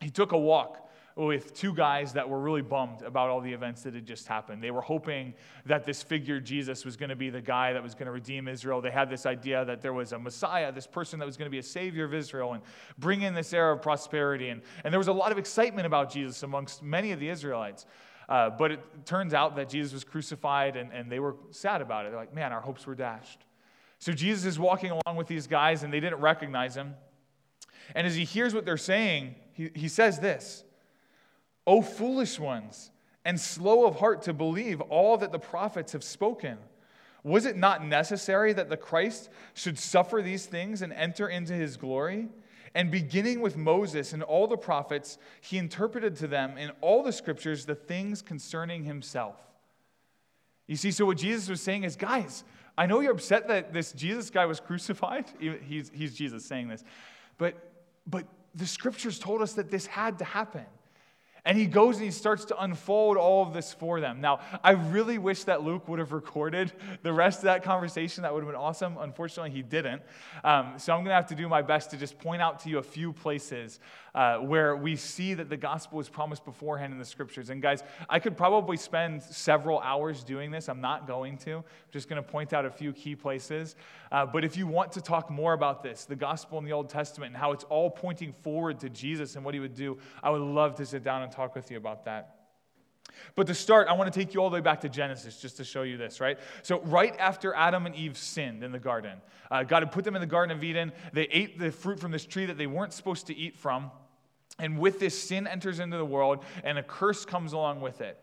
[0.00, 3.82] he took a walk with two guys that were really bummed about all the events
[3.82, 4.62] that had just happened.
[4.62, 5.34] They were hoping
[5.66, 8.46] that this figure, Jesus, was going to be the guy that was going to redeem
[8.46, 8.80] Israel.
[8.80, 11.50] They had this idea that there was a Messiah, this person that was going to
[11.50, 12.62] be a savior of Israel and
[12.96, 14.50] bring in this era of prosperity.
[14.50, 17.86] And, and there was a lot of excitement about Jesus amongst many of the Israelites.
[18.28, 22.06] Uh, but it turns out that Jesus was crucified and, and they were sad about
[22.06, 22.10] it.
[22.10, 23.40] They're like, man, our hopes were dashed.
[23.98, 26.94] So Jesus is walking along with these guys and they didn't recognize him.
[27.94, 30.64] And as he hears what they're saying, he, he says this
[31.66, 32.90] O foolish ones,
[33.24, 36.58] and slow of heart to believe all that the prophets have spoken.
[37.22, 41.78] Was it not necessary that the Christ should suffer these things and enter into his
[41.78, 42.28] glory?
[42.74, 47.12] And beginning with Moses and all the prophets, he interpreted to them in all the
[47.12, 49.36] scriptures the things concerning himself.
[50.66, 52.42] You see, so what Jesus was saying is, guys,
[52.76, 55.26] I know you're upset that this Jesus guy was crucified.
[55.38, 56.82] He's, he's Jesus saying this.
[57.38, 57.54] But,
[58.06, 60.64] but the scriptures told us that this had to happen.
[61.46, 64.20] And he goes and he starts to unfold all of this for them.
[64.22, 68.22] Now, I really wish that Luke would have recorded the rest of that conversation.
[68.22, 68.96] That would have been awesome.
[68.98, 70.00] Unfortunately, he didn't.
[70.42, 72.70] Um, so I'm going to have to do my best to just point out to
[72.70, 73.78] you a few places
[74.14, 77.50] uh, where we see that the gospel was promised beforehand in the scriptures.
[77.50, 80.68] And guys, I could probably spend several hours doing this.
[80.68, 81.56] I'm not going to.
[81.56, 83.74] I'm just going to point out a few key places.
[84.12, 86.88] Uh, but if you want to talk more about this, the gospel in the Old
[86.88, 90.30] Testament and how it's all pointing forward to Jesus and what he would do, I
[90.30, 92.36] would love to sit down and talk with you about that.
[93.34, 95.56] But to start, I want to take you all the way back to Genesis just
[95.58, 96.38] to show you this, right?
[96.62, 99.20] So, right after Adam and Eve sinned in the garden,
[99.50, 100.92] uh, God had put them in the Garden of Eden.
[101.12, 103.90] They ate the fruit from this tree that they weren't supposed to eat from.
[104.58, 108.18] And with this, sin enters into the world, and a curse comes along with it.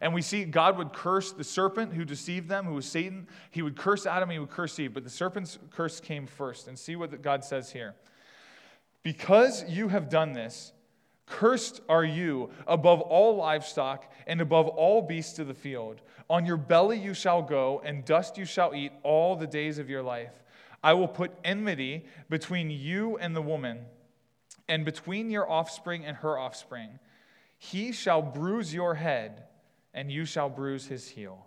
[0.00, 3.28] And we see God would curse the serpent who deceived them, who was Satan.
[3.50, 4.92] He would curse Adam, he would curse Eve.
[4.92, 6.68] But the serpent's curse came first.
[6.68, 7.94] And see what God says here.
[9.02, 10.72] Because you have done this,
[11.26, 16.00] cursed are you above all livestock and above all beasts of the field.
[16.30, 19.90] On your belly you shall go, and dust you shall eat all the days of
[19.90, 20.42] your life.
[20.82, 23.80] I will put enmity between you and the woman
[24.68, 26.98] and between your offspring and her offspring.
[27.58, 29.44] He shall bruise your head,
[29.94, 31.46] and you shall bruise his heel.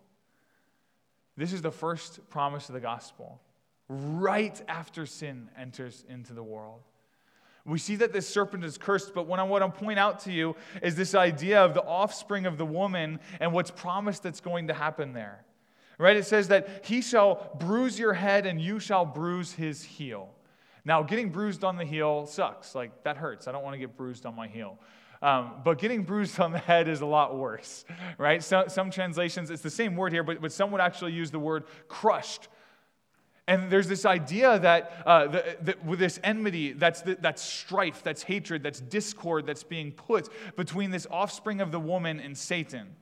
[1.38, 3.40] This is the first promise of the gospel,
[3.88, 6.82] right after sin enters into the world.
[7.66, 10.32] We see that this serpent is cursed, but what I want to point out to
[10.32, 14.68] you is this idea of the offspring of the woman and what's promised that's going
[14.68, 15.44] to happen there.
[15.98, 16.16] Right?
[16.16, 20.30] It says that he shall bruise your head and you shall bruise his heel.
[20.86, 22.74] Now, getting bruised on the heel sucks.
[22.74, 23.48] Like, that hurts.
[23.48, 24.80] I don't want to get bruised on my heel.
[25.22, 27.84] Um, but getting bruised on the head is a lot worse,
[28.18, 28.42] right?
[28.42, 31.40] So, some translations, it's the same word here, but, but some would actually use the
[31.40, 32.48] word crushed.
[33.50, 35.42] And there's this idea that, uh,
[35.84, 40.92] with this enmity, that's, the, that's strife, that's hatred, that's discord that's being put between
[40.92, 42.96] this offspring of the woman and Satan.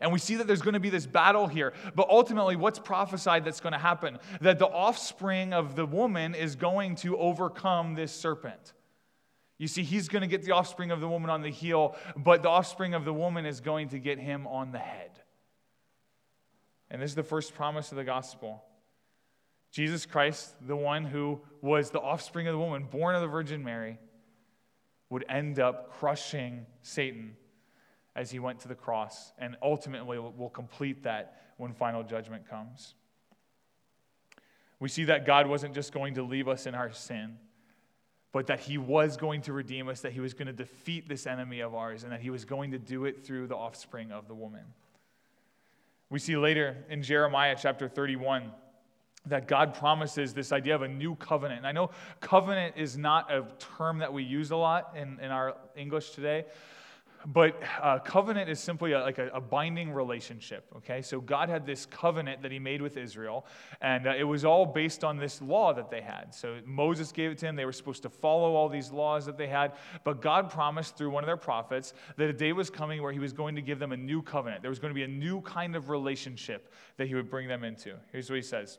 [0.00, 1.72] And we see that there's going to be this battle here.
[1.96, 4.20] But ultimately, what's prophesied that's going to happen?
[4.40, 8.72] That the offspring of the woman is going to overcome this serpent.
[9.58, 12.44] You see, he's going to get the offspring of the woman on the heel, but
[12.44, 15.10] the offspring of the woman is going to get him on the head.
[16.88, 18.62] And this is the first promise of the gospel.
[19.70, 23.62] Jesus Christ, the one who was the offspring of the woman, born of the Virgin
[23.62, 23.98] Mary,
[25.10, 27.36] would end up crushing Satan
[28.16, 32.94] as he went to the cross, and ultimately will complete that when final judgment comes.
[34.80, 37.38] We see that God wasn't just going to leave us in our sin
[38.32, 41.26] but that he was going to redeem us, that he was going to defeat this
[41.26, 44.28] enemy of ours, and that he was going to do it through the offspring of
[44.28, 44.64] the woman.
[46.10, 48.52] We see later in Jeremiah chapter 31
[49.26, 51.58] that God promises this idea of a new covenant.
[51.58, 53.44] And I know covenant is not a
[53.76, 56.46] term that we use a lot in, in our English today,
[57.26, 61.02] but uh, covenant is simply a, like a, a, binding relationship, okay?
[61.02, 63.44] So God had this covenant that he made with Israel,
[63.82, 66.34] and uh, it was all based on this law that they had.
[66.34, 67.56] So Moses gave it to him.
[67.56, 69.72] They were supposed to follow all these laws that they had.
[70.02, 73.18] But God promised through one of their prophets that a day was coming where he
[73.18, 74.62] was going to give them a new covenant.
[74.62, 77.64] There was going to be a new kind of relationship that he would bring them
[77.64, 77.96] into.
[78.12, 78.78] Here's what he says.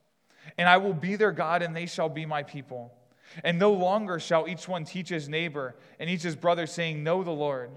[0.57, 2.93] and I will be their God, and they shall be my people.
[3.43, 7.23] And no longer shall each one teach his neighbor and each his brother, saying, Know
[7.23, 7.71] the Lord.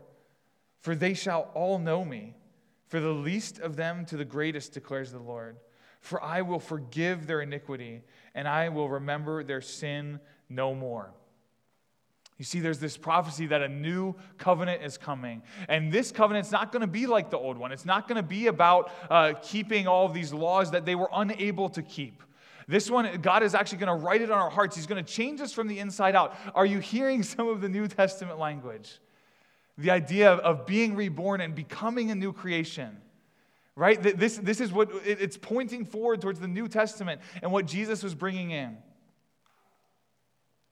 [0.80, 2.34] For they shall all know me,
[2.88, 5.56] for the least of them to the greatest, declares the Lord.
[6.00, 8.02] For I will forgive their iniquity,
[8.34, 11.14] and I will remember their sin no more.
[12.36, 15.42] You see, there's this prophecy that a new covenant is coming.
[15.68, 17.70] And this covenant's not going to be like the old one.
[17.70, 21.08] It's not going to be about uh, keeping all of these laws that they were
[21.12, 22.22] unable to keep.
[22.66, 24.76] This one, God is actually going to write it on our hearts.
[24.76, 26.34] He's going to change us from the inside out.
[26.54, 29.00] Are you hearing some of the New Testament language?
[29.76, 32.96] The idea of being reborn and becoming a new creation.
[33.76, 34.00] Right?
[34.00, 38.14] This, this is what it's pointing forward towards the New Testament and what Jesus was
[38.14, 38.78] bringing in.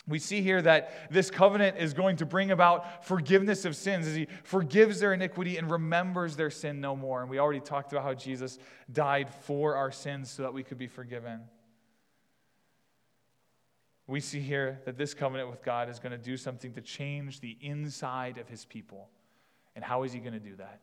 [0.06, 4.14] We see here that this covenant is going to bring about forgiveness of sins as
[4.14, 7.22] he forgives their iniquity and remembers their sin no more.
[7.22, 8.58] And we already talked about how Jesus
[8.92, 11.40] died for our sins so that we could be forgiven
[14.12, 17.40] we see here that this covenant with God is going to do something to change
[17.40, 19.08] the inside of his people.
[19.74, 20.80] And how is he going to do that?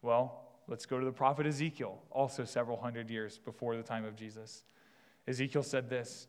[0.00, 4.16] Well, let's go to the prophet Ezekiel, also several hundred years before the time of
[4.16, 4.64] Jesus.
[5.28, 6.28] Ezekiel said this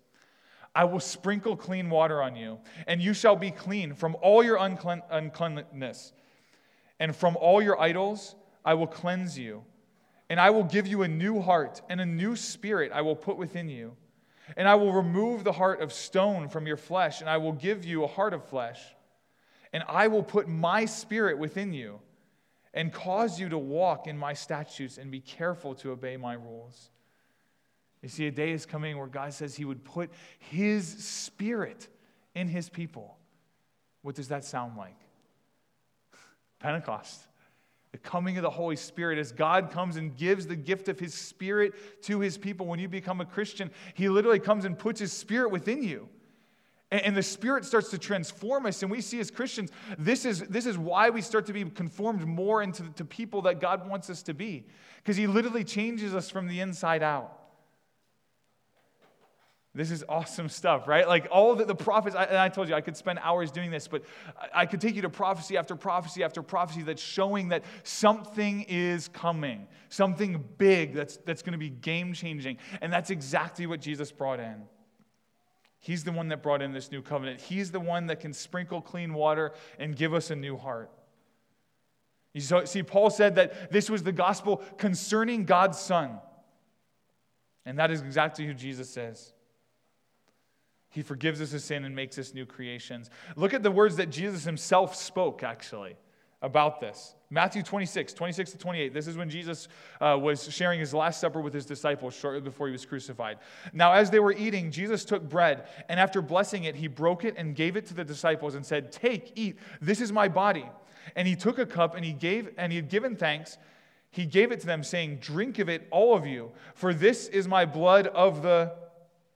[0.75, 4.58] I will sprinkle clean water on you, and you shall be clean from all your
[4.58, 6.12] unclean- uncleanness.
[6.99, 9.63] And from all your idols I will cleanse you.
[10.29, 13.38] And I will give you a new heart, and a new spirit I will put
[13.38, 13.95] within you.
[14.58, 17.86] And I will remove the heart of stone from your flesh, and I will give
[17.86, 18.79] you a heart of flesh.
[19.71, 21.99] And I will put my spirit within you,
[22.73, 26.89] and cause you to walk in my statutes and be careful to obey my rules.
[28.01, 31.88] You see, a day is coming where God says he would put his spirit
[32.36, 33.17] in his people.
[34.01, 34.97] What does that sound like?
[36.60, 37.21] Pentecost
[37.93, 41.13] the coming of the Holy Spirit, as God comes and gives the gift of His
[41.13, 42.65] Spirit to His people.
[42.65, 46.10] When you become a Christian, He literally comes and puts His Spirit within you.
[46.89, 48.82] And, the Spirit starts to transform us.
[48.82, 52.25] And we see as Christians, this is, this is why we start to be conformed
[52.25, 54.65] more into to people that God wants us to be.
[54.97, 57.43] Because He literally changes us from the inside out.
[59.76, 61.07] This is awesome stuff, right?
[61.07, 63.71] Like all the, the prophets, I, and I told you I could spend hours doing
[63.71, 64.03] this, but
[64.39, 68.65] I, I could take you to prophecy after prophecy after prophecy that's showing that something
[68.67, 72.57] is coming, something big that's, that's going to be game changing.
[72.82, 74.61] And that's exactly what Jesus brought in.
[75.80, 77.41] He's the one that brought in this new covenant.
[77.41, 80.91] He's the one that can sprinkle clean water and give us a new heart.
[82.34, 86.19] You see, Paul said that this was the gospel concerning God's Son.
[87.65, 89.34] And that is exactly who Jesus is.
[90.94, 93.10] He forgives us of sin and makes us new creations.
[93.36, 95.96] Look at the words that Jesus himself spoke, actually,
[96.44, 97.16] about this.
[97.32, 98.94] Matthew 26, 26 to 28.
[98.94, 99.70] This is when Jesus
[100.00, 103.39] uh, was sharing his Last Supper with his disciples shortly before he was crucified.
[103.74, 107.34] Now, as they were eating, Jesus took bread, and after blessing it, he broke it
[107.38, 110.70] and gave it to the disciples and said, Take, eat, this is my body.
[111.16, 113.58] And he took a cup and he gave, and he had given thanks.
[114.12, 117.48] He gave it to them, saying, Drink of it, all of you, for this is
[117.48, 118.74] my blood of the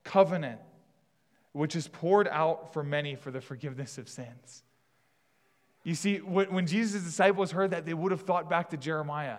[0.04, 0.60] covenant,
[1.52, 4.62] which is poured out for many for the forgiveness of sins.
[5.84, 9.38] You see, when Jesus' disciples heard that, they would have thought back to Jeremiah.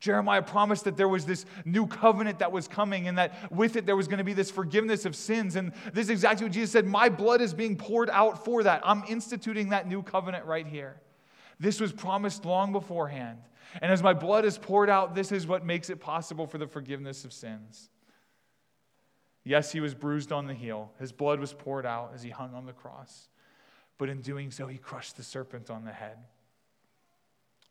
[0.00, 3.86] Jeremiah promised that there was this new covenant that was coming and that with it
[3.86, 5.56] there was going to be this forgiveness of sins.
[5.56, 8.82] And this is exactly what Jesus said My blood is being poured out for that.
[8.84, 11.00] I'm instituting that new covenant right here.
[11.58, 13.38] This was promised long beforehand.
[13.80, 16.66] And as my blood is poured out, this is what makes it possible for the
[16.66, 17.88] forgiveness of sins.
[19.44, 22.54] Yes, he was bruised on the heel, his blood was poured out as he hung
[22.54, 23.28] on the cross
[23.98, 26.18] but in doing so, he crushed the serpent on the head,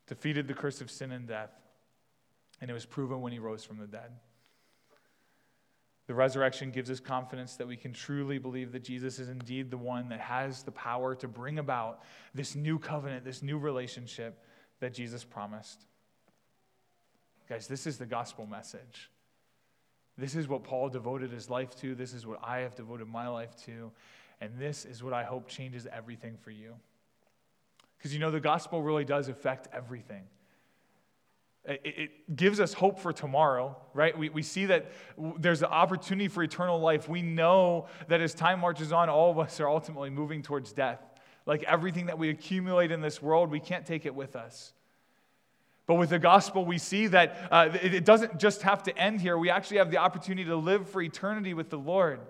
[0.08, 1.52] defeated the curse of sin and death,
[2.62, 4.12] and it was proven when he rose from the dead.
[6.08, 9.78] The resurrection gives us confidence that we can truly believe that Jesus is indeed the
[9.78, 12.04] one that has the power to bring about
[12.34, 14.44] this new covenant, this new relationship
[14.80, 15.86] that Jesus promised.
[17.48, 19.10] Guys, this is the gospel message.
[20.18, 21.96] This is what Paul devoted his life to.
[21.96, 23.92] This is what I have devoted my life to.
[24.42, 26.76] And this is what I hope changes everything for you.
[27.98, 30.24] Because you know, the gospel really does affect everything.
[31.66, 34.18] It, gives us hope for tomorrow, right?
[34.18, 34.92] We, we see that
[35.40, 37.08] there's an opportunity for eternal life.
[37.08, 41.00] We know that as time marches on, all of us are ultimately moving towards death.
[41.46, 44.74] Like everything that we accumulate in this world, we can't take it with us.
[45.86, 49.38] But with the gospel, we see that uh, it, doesn't just have to end here.
[49.38, 52.22] We actually have the opportunity to live for eternity with the Lord.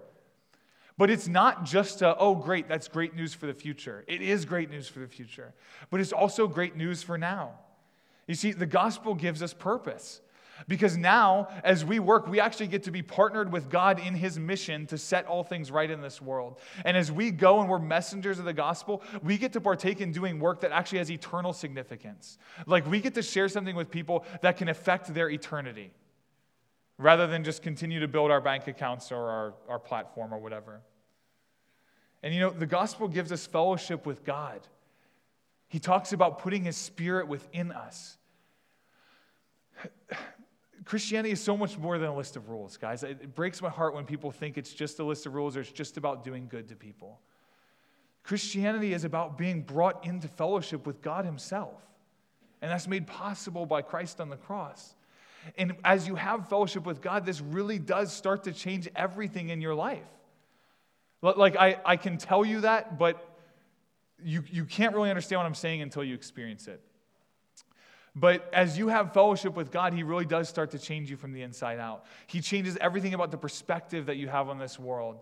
[0.97, 4.04] But it's not just a, oh, great, that's great news for the future.
[4.08, 5.54] It is great news for the future,
[5.89, 7.51] but it's also great news for now.
[8.28, 10.22] You see, the gospel gives us purpose.
[10.68, 14.39] Because now, as we work, we actually get to be partnered with God in His
[14.39, 16.59] mission to set all things right in this world.
[16.86, 20.11] And as we go and we're messengers of the gospel, we get to partake in
[20.11, 22.38] doing work that actually has eternal significance.
[22.66, 25.91] Like we get to share something with people that can affect their eternity
[26.97, 30.82] rather than just continue to build our bank accounts or our, our platform or whatever.
[32.22, 34.61] And you know, the gospel gives us fellowship with God.
[35.68, 38.18] He talks about putting his spirit within us.
[40.86, 43.03] Christianity is so much more than a list of rules, guys.
[43.03, 45.71] It breaks my heart when people think it's just a list of rules or it's
[45.71, 47.19] just about doing good to people.
[48.23, 51.81] Christianity is about being brought into fellowship with God Himself.
[52.61, 54.95] And that's made possible by Christ on the cross.
[55.57, 59.61] And as you have fellowship with God, this really does start to change everything in
[59.61, 60.07] your life.
[61.21, 63.38] Like, I, I can tell you that, but
[64.23, 66.81] you, you can't really understand what I'm saying until you experience it.
[68.16, 71.34] But as you have fellowship with God, He really does start to change you from
[71.34, 72.05] the inside out.
[72.28, 75.20] He changes everything about the perspective that you have on this world.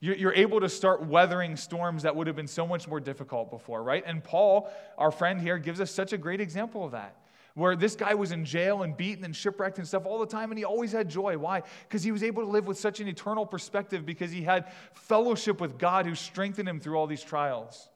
[0.00, 3.82] You're able to start weathering storms that would have been so much more difficult before,
[3.82, 4.04] right?
[4.06, 7.16] And Paul, our friend here, gives us such a great example of that
[7.58, 10.52] where this guy was in jail and beaten and shipwrecked and stuff all the time,
[10.52, 11.36] and he always had joy.
[11.36, 11.64] Why?
[11.88, 15.60] Because he was able to live with such an eternal perspective because he had fellowship
[15.60, 17.88] with God who strengthened him through all these trials.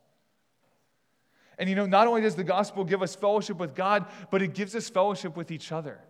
[1.62, 4.52] And you know, not only does the gospel give us fellowship with God, but it
[4.52, 6.00] gives us fellowship with each other.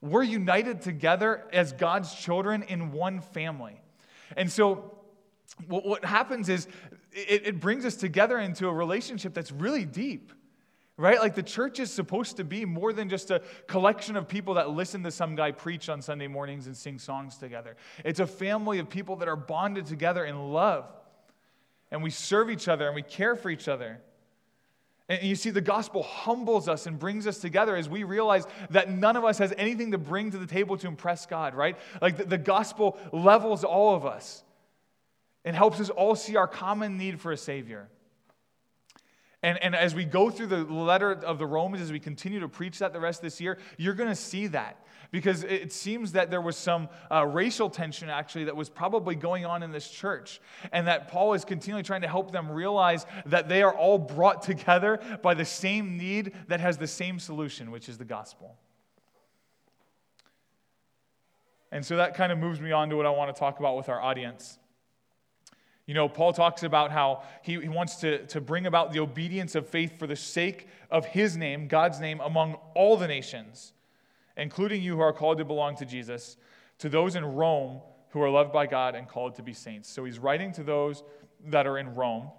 [0.00, 3.78] We're united together as God's children in one family.
[4.38, 4.96] And so,
[5.66, 6.68] what happens is
[7.12, 10.32] it, brings us together into a relationship that's really deep
[10.96, 11.18] right?
[11.18, 14.70] Like the church is supposed to be more than just a collection of people that
[14.70, 17.76] listen to some guy preach on Sunday mornings and sing songs together.
[18.04, 20.92] It's a family of people that are bonded together in love.
[21.90, 24.00] And we serve each other and we care for each other.
[25.10, 28.88] And you see, the gospel humbles us and brings us together as we realize that
[28.88, 31.76] none of us has anything to bring to the table to impress God, right?
[32.00, 34.44] Like the, the gospel levels all of us
[35.44, 37.88] and helps us all see our common need for a Savior.
[39.42, 42.48] And, and as we go through the letter of the Romans, as we continue to
[42.48, 44.84] preach that the rest of this year, you're going to see that.
[45.12, 49.44] Because it seems that there was some uh, racial tension actually that was probably going
[49.44, 50.40] on in this church.
[50.72, 54.42] And that Paul is continually trying to help them realize that they are all brought
[54.50, 58.56] together by the same need that has the same solution, which is the gospel.
[61.72, 63.76] And so that kind of moves me on to what I want to talk about
[63.76, 64.58] with our audience.
[65.90, 69.56] You know, Paul talks about how he, he wants to, to bring about the obedience
[69.56, 73.72] of faith for the sake of his name, God's name, among all the nations,
[74.36, 76.36] including you who are called to belong to Jesus,
[76.78, 77.80] to those in Rome
[78.10, 79.88] who are loved by God and called to be saints.
[79.88, 81.02] So he's writing to those
[81.46, 82.30] that are in Rome.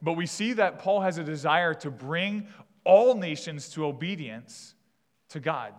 [0.00, 2.46] But we see that Paul has a desire to bring
[2.84, 4.74] all nations to obedience
[5.28, 5.74] to God.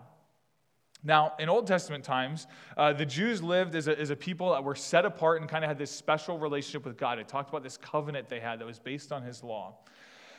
[1.06, 4.64] Now, in Old Testament times, uh, the Jews lived as a, as a people that
[4.64, 7.20] were set apart and kind of had this special relationship with God.
[7.20, 9.76] It talked about this covenant they had that was based on his law.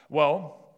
[0.10, 0.76] Well,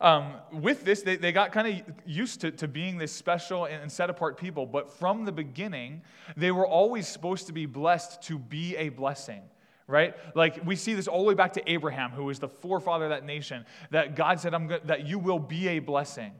[0.00, 3.90] um, with this, they, they got kind of used to, to being this special and
[3.90, 6.02] set apart people, but from the beginning,
[6.36, 9.42] they were always supposed to be blessed to be a blessing
[9.90, 10.14] right?
[10.34, 13.10] Like we see this all the way back to Abraham, who was the forefather of
[13.10, 16.32] that nation, that God said, I'm go- that you will be a blessing.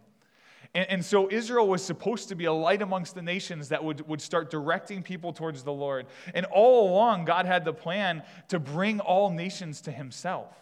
[0.75, 4.07] And, and, so Israel was supposed to be a light amongst the nations that would,
[4.07, 6.07] would start directing people towards the Lord.
[6.35, 10.55] And all along, God had the plan to bring all nations to himself.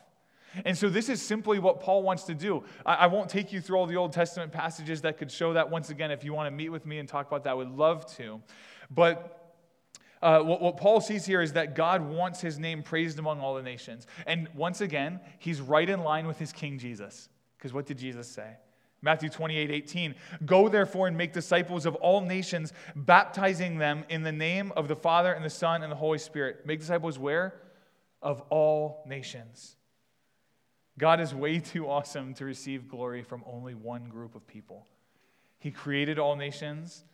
[0.64, 2.64] And so, this is simply what Paul wants to do.
[2.84, 5.70] I, I, won't take you through all the Old Testament passages that could show that.
[5.70, 7.72] Once again, if you want to meet with me and talk about that, I would
[7.76, 8.40] love to.
[8.90, 9.54] But
[10.22, 13.54] uh, what, what Paul sees here is that God wants his name praised among all
[13.54, 14.06] the nations.
[14.26, 17.28] And once again, he's right in line with his King Jesus.
[17.58, 18.56] Because what did Jesus say?
[19.02, 20.14] Matthew 28 18.
[20.44, 24.96] Go therefore and make disciples of all nations, baptizing them in the name of the
[24.96, 26.66] Father and the Son and the Holy Spirit.
[26.66, 27.54] Make disciples where?
[28.22, 29.76] Of all nations.
[30.98, 34.86] God is way too awesome to receive glory from only one group of people.
[35.58, 37.04] He created all nations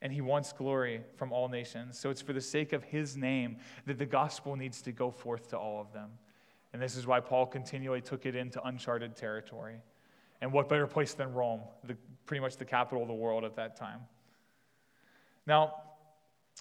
[0.00, 1.98] and he wants glory from all nations.
[1.98, 5.48] So it's for the sake of his name that the gospel needs to go forth
[5.48, 6.10] to all of them.
[6.72, 9.76] And this is why Paul continually took it into uncharted territory.
[10.42, 13.56] And what better place than Rome, the, pretty much the capital of the world at
[13.56, 14.00] that time?
[15.46, 15.76] Now,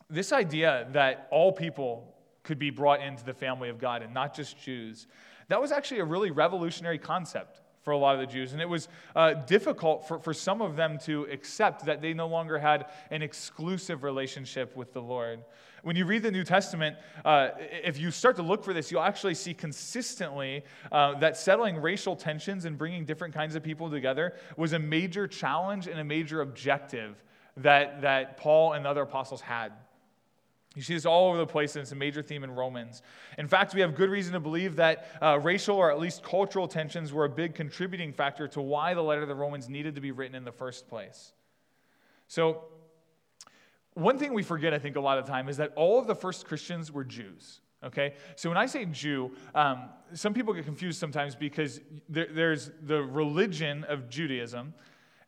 [0.09, 4.33] this idea that all people could be brought into the family of God and not
[4.33, 5.07] just Jews
[5.51, 8.53] that was actually a really revolutionary concept for a lot of the Jews.
[8.53, 12.29] And it was uh, difficult for, for some of them to accept that they no
[12.29, 15.43] longer had an exclusive relationship with the Lord.
[15.83, 19.01] When you read the New Testament, uh, if you start to look for this, you'll
[19.01, 24.35] actually see consistently uh, that settling racial tensions and bringing different kinds of people together
[24.57, 27.23] was a major challenge and a major objective
[27.57, 29.73] that, that Paul and the other apostles had.
[30.75, 33.01] You see this all over the place, and it's a major theme in Romans.
[33.37, 36.67] In fact, we have good reason to believe that uh, racial or at least cultural
[36.67, 40.01] tensions were a big contributing factor to why the letter of the Romans needed to
[40.01, 41.33] be written in the first place.
[42.27, 42.63] So,
[43.93, 46.15] one thing we forget, I think, a lot of time is that all of the
[46.15, 47.61] first Christians were Jews.
[47.83, 48.13] Okay?
[48.35, 53.01] So when I say Jew, um, some people get confused sometimes because there, there's the
[53.01, 54.73] religion of Judaism,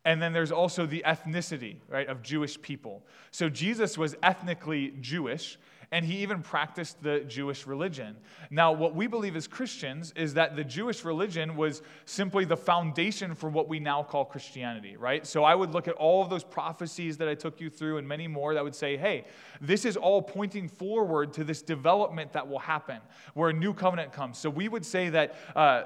[0.04, 3.02] and then there's also the ethnicity, right, of Jewish people.
[3.30, 5.58] So Jesus was ethnically Jewish,
[5.90, 8.16] and he even practiced the Jewish religion.
[8.50, 13.34] Now, what we believe as Christians is that the Jewish religion was simply the foundation
[13.34, 15.26] for what we now call Christianity, right?
[15.26, 18.06] So I would look at all of those prophecies that I took you through and
[18.06, 19.24] many more that would say, hey,
[19.60, 23.00] this is all pointing forward to this development that will happen
[23.34, 24.38] where a new covenant comes.
[24.38, 25.34] So we would say that.
[25.54, 25.84] Uh,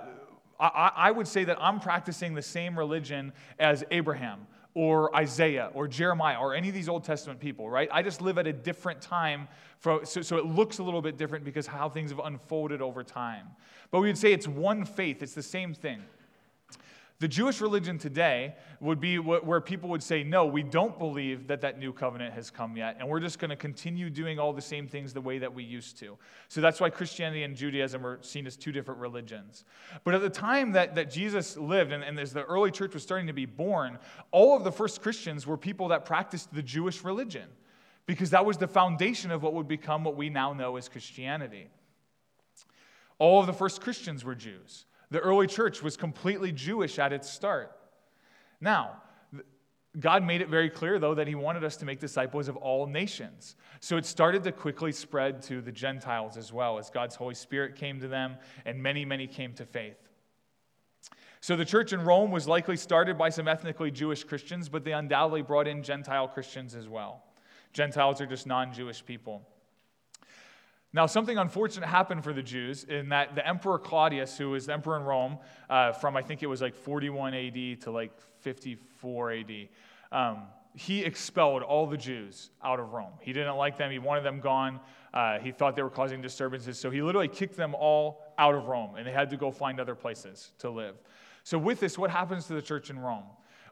[0.60, 5.88] I, I would say that I'm practicing the same religion as Abraham or Isaiah or
[5.88, 7.88] Jeremiah or any of these Old Testament people, right?
[7.92, 9.48] I just live at a different time,
[9.78, 13.02] for, so, so it looks a little bit different because how things have unfolded over
[13.02, 13.46] time.
[13.90, 16.02] But we would say it's one faith, it's the same thing.
[17.20, 21.60] The Jewish religion today would be where people would say, no, we don't believe that
[21.62, 24.62] that new covenant has come yet, and we're just going to continue doing all the
[24.62, 26.16] same things the way that we used to.
[26.46, 29.64] So that's why Christianity and Judaism are seen as two different religions.
[30.04, 33.02] But at the time that, that Jesus lived, and, and as the early church was
[33.02, 33.98] starting to be born,
[34.30, 37.48] all of the first Christians were people that practiced the Jewish religion,
[38.06, 41.66] because that was the foundation of what would become what we now know as Christianity.
[43.18, 44.84] All of the first Christians were Jews.
[45.10, 47.72] The early church was completely Jewish at its start.
[48.60, 49.02] Now,
[49.98, 52.86] God made it very clear, though, that He wanted us to make disciples of all
[52.86, 53.56] nations.
[53.80, 57.74] So it started to quickly spread to the Gentiles as well, as God's Holy Spirit
[57.74, 59.96] came to them, and many, many came to faith.
[61.40, 64.92] So the church in Rome was likely started by some ethnically Jewish Christians, but they
[64.92, 67.22] undoubtedly brought in Gentile Christians as well.
[67.72, 69.46] Gentiles are just non Jewish people.
[70.92, 74.72] Now, something unfortunate happened for the Jews in that the Emperor Claudius, who was the
[74.72, 79.32] emperor in Rome uh, from I think it was like 41 AD to like 54
[79.32, 79.68] AD,
[80.12, 80.42] um,
[80.74, 83.12] he expelled all the Jews out of Rome.
[83.20, 84.80] He didn't like them, he wanted them gone.
[85.12, 88.68] Uh, he thought they were causing disturbances, so he literally kicked them all out of
[88.68, 90.94] Rome, and they had to go find other places to live.
[91.42, 93.24] So, with this, what happens to the church in Rome?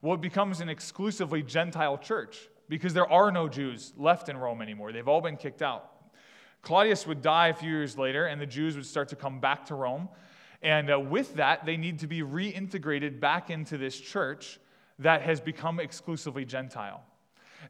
[0.02, 4.60] Well, it becomes an exclusively Gentile church because there are no Jews left in Rome
[4.60, 4.92] anymore.
[4.92, 5.95] They've all been kicked out.
[6.66, 9.66] Claudius would die a few years later, and the Jews would start to come back
[9.66, 10.08] to Rome.
[10.62, 14.58] And uh, with that, they need to be reintegrated back into this church
[14.98, 17.04] that has become exclusively Gentile.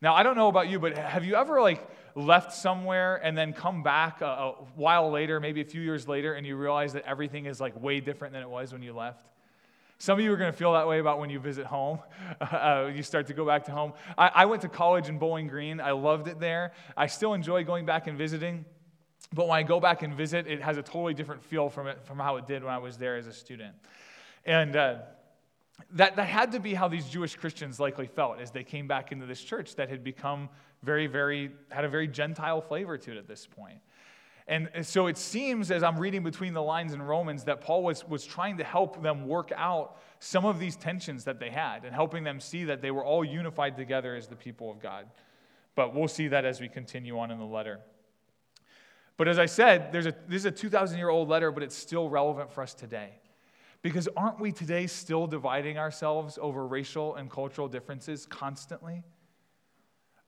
[0.01, 3.53] Now, I don't know about you, but have you ever like left somewhere and then
[3.53, 7.05] come back a, a while later, maybe a few years later, and you realize that
[7.05, 9.27] everything is like way different than it was when you left?
[9.99, 11.99] Some of you are going to feel that way about when you visit home.
[12.41, 13.93] Uh, you start to go back to home.
[14.17, 15.81] I, I went to college in Bowling Green.
[15.81, 16.73] I loved it there.
[16.97, 18.65] I still enjoy going back and visiting.
[19.33, 22.05] But when I go back and visit, it has a totally different feel from, it,
[22.05, 23.75] from how it did when I was there as a student.
[24.45, 24.97] And uh,
[25.93, 29.13] that, that had to be how these Jewish Christians likely felt as they came back
[29.13, 30.49] into this church that had become
[30.83, 33.79] very, very, had a very Gentile flavor to it at this point.
[34.49, 38.07] And so it seems, as I'm reading between the lines in Romans, that Paul was,
[38.07, 41.93] was trying to help them work out some of these tensions that they had and
[41.93, 45.09] helping them see that they were all unified together as the people of God.
[45.75, 47.81] But we'll see that as we continue on in the letter.
[49.17, 51.77] But as I said, there's a, this is a 2,000 year old letter, but it's
[51.77, 53.11] still relevant for us today.
[53.83, 59.03] Because aren't we today still dividing ourselves over racial and cultural differences constantly?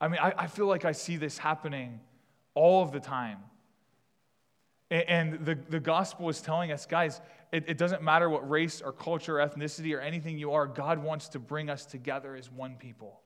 [0.01, 2.01] I mean, I, I feel like I see this happening
[2.55, 3.39] all of the time.
[4.91, 7.21] And the, the gospel is telling us, guys,
[7.53, 11.03] it, it doesn't matter what race or culture or ethnicity or anything you are, God
[11.03, 13.21] wants to bring us together as one people.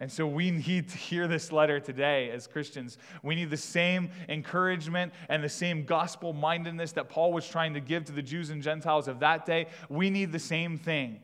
[0.00, 2.98] And so we need to hear this letter today as Christians.
[3.22, 7.80] We need the same encouragement and the same gospel mindedness that Paul was trying to
[7.80, 9.68] give to the Jews and Gentiles of that day.
[9.88, 11.20] We need the same thing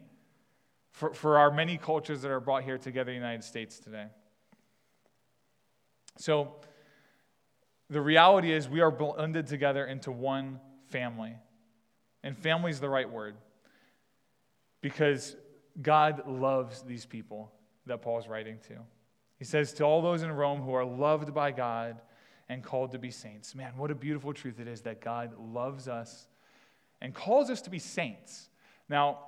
[0.93, 4.07] for, for our many cultures that are brought here together in the United States today.
[6.19, 6.55] So
[7.89, 10.61] the reality is we are blended together into one
[10.91, 11.35] family.
[12.23, 13.35] And family is the right word
[14.81, 15.35] because
[15.83, 17.53] God loves these people
[17.91, 18.75] that Paul is writing to.
[19.39, 22.01] He says, To all those in Rome who are loved by God
[22.49, 23.55] and called to be saints.
[23.55, 26.27] Man, what a beautiful truth it is that God loves us
[27.01, 28.49] and calls us to be saints.
[28.89, 29.21] Now,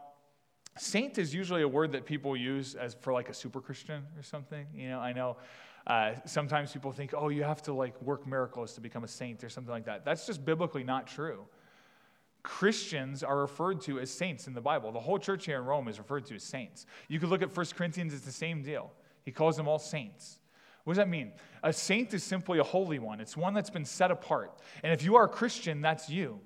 [0.76, 4.22] saint is usually a word that people use as for like a super Christian or
[4.22, 4.66] something.
[4.74, 5.36] You know, I know
[5.86, 9.42] uh, sometimes people think, oh, you have to like work miracles to become a saint
[9.44, 10.04] or something like that.
[10.04, 11.44] That's just biblically not true.
[12.42, 14.90] Christians are referred to as saints in the Bible.
[14.90, 16.86] The whole church here in Rome is referred to as saints.
[17.08, 18.92] You could look at 1 Corinthians, it's the same deal.
[19.24, 20.38] He calls them all saints.
[20.84, 21.32] What does that mean?
[21.62, 24.58] A saint is simply a holy one, it's one that's been set apart.
[24.82, 26.40] And if you are a Christian, that's you.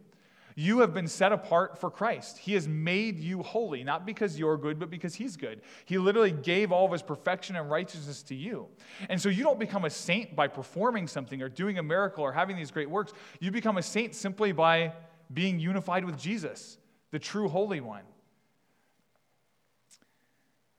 [0.58, 2.38] You have been set apart for Christ.
[2.38, 5.60] He has made you holy, not because you're good, but because He's good.
[5.84, 8.66] He literally gave all of His perfection and righteousness to you.
[9.10, 12.32] And so you don't become a saint by performing something or doing a miracle or
[12.32, 13.12] having these great works.
[13.38, 14.94] You become a saint simply by
[15.32, 16.78] being unified with Jesus,
[17.10, 18.04] the true Holy One.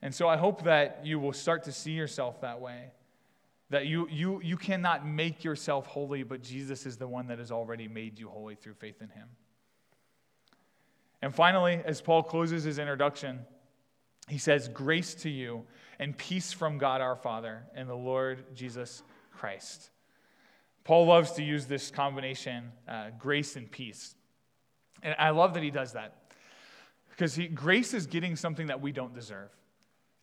[0.02, 2.92] And so I hope that you will start to see yourself that way.
[3.70, 7.52] That you, you, you cannot make yourself holy, but Jesus is the one that has
[7.52, 9.28] already made you holy through faith in him.
[11.22, 13.40] And finally, as Paul closes his introduction,
[14.30, 15.66] he says, Grace to you
[16.00, 19.90] and peace from God our Father and the Lord Jesus Christ.
[20.84, 24.16] Paul loves to use this combination, uh, grace and peace.
[25.04, 26.14] And I love that he does that
[27.10, 29.50] because he, grace is getting something that we don't deserve.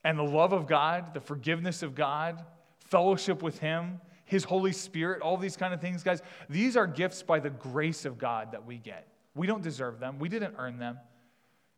[0.04, 2.44] And the love of God, the forgiveness of God,
[2.78, 7.22] fellowship with him, his Holy Spirit, all these kind of things, guys, these are gifts
[7.22, 9.08] by the grace of God that we get.
[9.34, 10.98] We don't deserve them, we didn't earn them.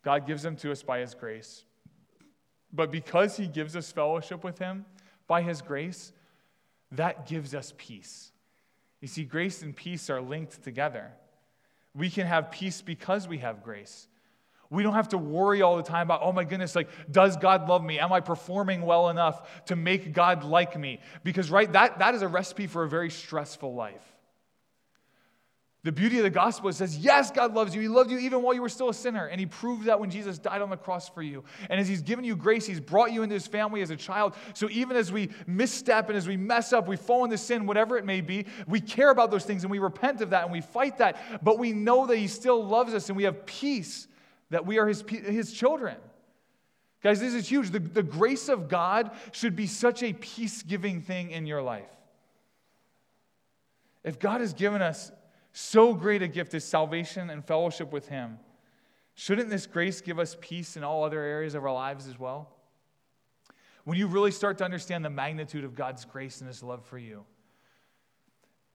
[0.05, 1.65] God gives them to us by his grace.
[2.73, 4.85] But because he gives us fellowship with him
[5.27, 6.13] by his grace,
[6.93, 8.31] that gives us peace.
[9.01, 11.13] You see, grace and peace are linked together.
[11.97, 14.09] We can have peace because we have grace.
[14.69, 17.69] We don't have to worry all the time about, oh my goodness, like, does God
[17.69, 17.99] love me?
[17.99, 21.01] Am I performing well enough to make God like me?
[21.23, 24.16] Because, right, that, that is a recipe for a very stressful life.
[25.87, 27.81] The beauty of the gospel says, yes, God loves you.
[27.81, 29.27] He loved you even while you were still a sinner.
[29.27, 31.45] And he proved that when Jesus died on the cross for you.
[31.71, 34.35] And as he's given you grace, he's brought you into his family as a child.
[34.53, 37.97] So even as we misstep and as we mess up, we fall into sin, whatever
[37.97, 40.61] it may be, we care about those things and we repent of that and we
[40.61, 41.45] fight that.
[41.45, 44.09] But we know that he still loves us and we have peace
[44.51, 45.99] that we are his, his children.
[47.01, 47.71] Guys, this is huge.
[47.71, 51.87] The, the grace of God should be such a peace giving thing in your life.
[54.03, 55.13] If God has given us
[55.59, 58.39] so great a gift as salvation and fellowship with Him.
[59.15, 62.51] Shouldn't this grace give us peace in all other areas of our lives as well?
[63.85, 66.99] When you really start to understand the magnitude of God's grace and His love for
[66.99, 67.25] you,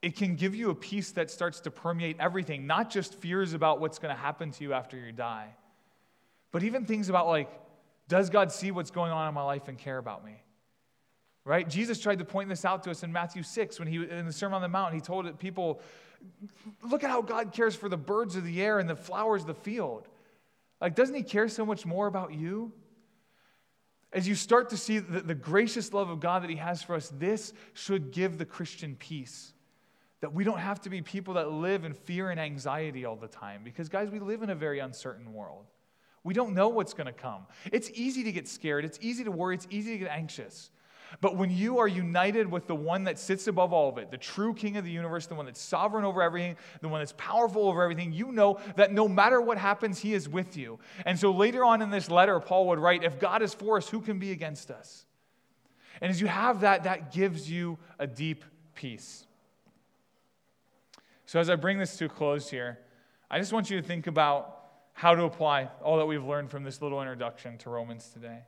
[0.01, 3.79] it can give you a peace that starts to permeate everything, not just fears about
[3.79, 5.53] what's going to happen to you after you die,
[6.51, 7.51] but even things about like,
[8.07, 10.41] does God see what's going on in my life and care about me?
[11.45, 11.69] Right?
[11.69, 14.33] Jesus tried to point this out to us in Matthew 6 when he, in the
[14.33, 15.79] Sermon on the Mount, he told people,
[16.89, 19.47] Look at how God cares for the birds of the air and the flowers of
[19.47, 20.07] the field.
[20.79, 22.71] Like, doesn't He care so much more about you?
[24.13, 26.95] As you start to see the, the gracious love of God that He has for
[26.95, 29.53] us, this should give the Christian peace.
[30.21, 33.27] That we don't have to be people that live in fear and anxiety all the
[33.27, 33.61] time.
[33.63, 35.65] Because, guys, we live in a very uncertain world.
[36.23, 37.47] We don't know what's going to come.
[37.71, 40.69] It's easy to get scared, it's easy to worry, it's easy to get anxious.
[41.19, 44.17] But when you are united with the one that sits above all of it, the
[44.17, 47.67] true king of the universe, the one that's sovereign over everything, the one that's powerful
[47.67, 50.79] over everything, you know that no matter what happens, he is with you.
[51.05, 53.89] And so later on in this letter, Paul would write, If God is for us,
[53.89, 55.05] who can be against us?
[55.99, 59.25] And as you have that, that gives you a deep peace.
[61.25, 62.79] So as I bring this to a close here,
[63.29, 64.57] I just want you to think about
[64.93, 68.41] how to apply all that we've learned from this little introduction to Romans today.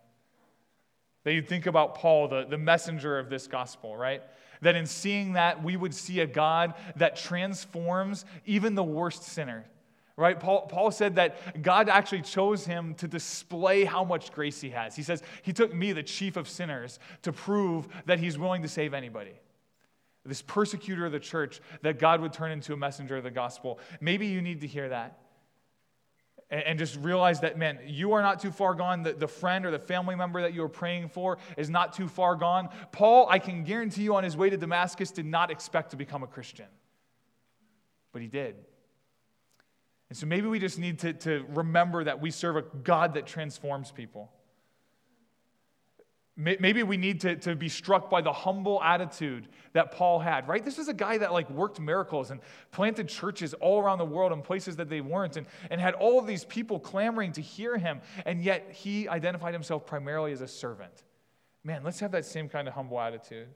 [1.23, 4.21] That you think about Paul, the, the messenger of this gospel, right?
[4.61, 9.65] That in seeing that, we would see a God that transforms even the worst sinner,
[10.17, 10.39] right?
[10.39, 14.95] Paul, Paul said that God actually chose him to display how much grace he has.
[14.95, 18.67] He says, He took me, the chief of sinners, to prove that He's willing to
[18.69, 19.33] save anybody.
[20.25, 23.79] This persecutor of the church, that God would turn into a messenger of the gospel.
[23.99, 25.19] Maybe you need to hear that
[26.53, 29.01] and, just realize that, man, you are not too far gone.
[29.01, 32.07] The, the friend or the family member that you are praying for is not too
[32.07, 32.69] far gone.
[32.91, 36.21] Paul, I can guarantee you, on his way to Damascus, did not expect to become
[36.21, 36.67] a Christian,
[38.11, 38.55] but he did.
[40.09, 43.25] And so maybe we just need to, to remember that we serve a God that
[43.25, 44.31] transforms people.
[46.35, 50.65] Maybe we need to, to be struck by the humble attitude that Paul had, right?
[50.65, 54.31] This is a guy that like worked miracles and planted churches all around the world
[54.31, 57.77] in places that they weren't and, and had all of these people clamoring to hear
[57.77, 58.01] him.
[58.25, 61.03] And yet he identified himself primarily as a servant.
[61.63, 63.49] Man, let's have that same kind of humble attitude.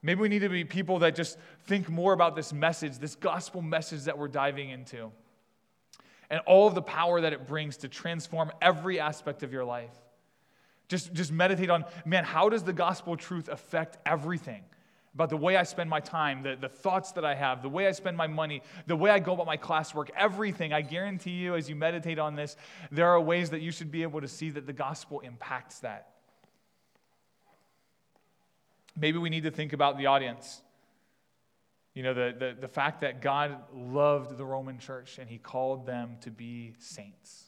[0.00, 3.60] Maybe we need to be people that just think more about this message, this gospel
[3.60, 5.12] message that we're diving into,
[6.30, 9.94] and all of the power that it brings to transform every aspect of your life.
[10.88, 14.62] Just, just meditate on, man, how does the gospel truth affect everything?
[15.14, 17.88] About the way I spend my time, the, the thoughts that I have, the way
[17.88, 20.72] I spend my money, the way I go about my classwork, everything.
[20.72, 22.54] I guarantee you, as you meditate on this,
[22.92, 26.10] there are ways that you should be able to see that the gospel impacts that.
[28.94, 30.62] Maybe we need to think about the audience.
[31.94, 35.86] You know, the, the, the fact that God loved the Roman church and he called
[35.86, 37.45] them to be saints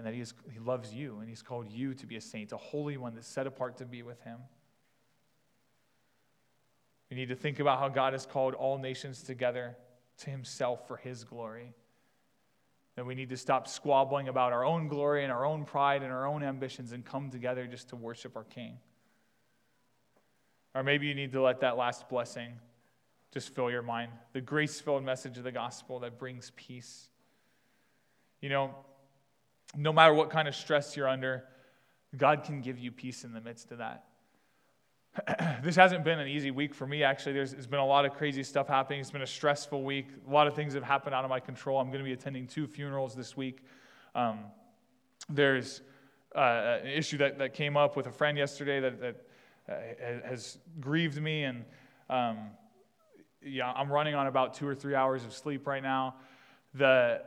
[0.00, 2.52] and that he, is, he loves you, and he's called you to be a saint,
[2.52, 4.38] a holy one that's set apart to be with him.
[7.10, 9.76] We need to think about how God has called all nations together
[10.20, 11.74] to himself for his glory.
[12.96, 16.10] That we need to stop squabbling about our own glory and our own pride and
[16.10, 18.78] our own ambitions and come together just to worship our King.
[20.74, 22.54] Or maybe you need to let that last blessing
[23.34, 27.10] just fill your mind the grace filled message of the gospel that brings peace.
[28.40, 28.74] You know,
[29.76, 31.44] no matter what kind of stress you're under,
[32.16, 34.04] God can give you peace in the midst of that.
[35.62, 37.32] this hasn't been an easy week for me, actually.
[37.32, 39.00] There's, there's, been a lot of crazy stuff happening.
[39.00, 40.06] It's been a stressful week.
[40.28, 41.80] A lot of things have happened out of my control.
[41.80, 43.64] I'm going to be attending two funerals this week.
[44.14, 44.40] Um,
[45.28, 45.82] there's
[46.34, 49.16] uh, an issue that, that came up with a friend yesterday that, that
[49.68, 51.64] uh, has grieved me, and
[52.08, 52.38] um,
[53.44, 56.16] yeah, I'm running on about two or three hours of sleep right now.
[56.74, 57.22] The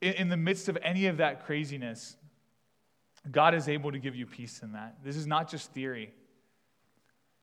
[0.00, 2.16] in, the midst of any of that craziness,
[3.30, 4.96] God is able to give you peace in that.
[5.02, 6.12] This is not just theory.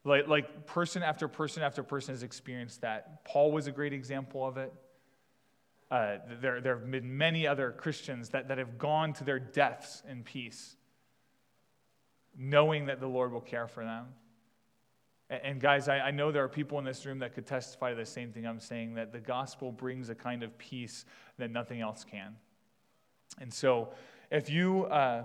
[0.03, 3.26] Like, like person after person after person has experienced that.
[3.26, 4.72] Paul was a great example of it.
[5.91, 10.01] Uh, there, there have been many other Christians that, that have gone to their deaths
[10.10, 10.76] in peace,
[12.38, 14.08] knowing that the Lord will care for them.
[15.30, 17.91] And, and guys, I, I know there are people in this room that could testify
[17.91, 21.06] to the same thing I'm saying that the gospel brings a kind of peace
[21.38, 22.36] that nothing else can.
[23.40, 23.90] And so,
[24.32, 25.24] if you uh,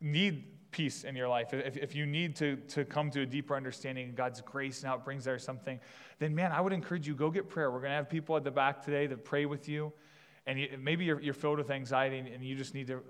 [0.00, 3.54] need peace in your life, if, if you need to, to come to a deeper
[3.54, 5.78] understanding of God's grace and how it brings there something,
[6.18, 7.70] then man, I would encourage you go get prayer.
[7.70, 9.92] We're going to have people at the back today that pray with you.
[10.46, 13.00] And you, maybe you're, you're filled with anxiety and you just need to,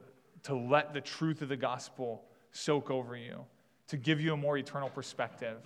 [0.45, 3.45] to let the truth of the gospel soak over you,
[3.89, 5.59] to give you a more eternal perspective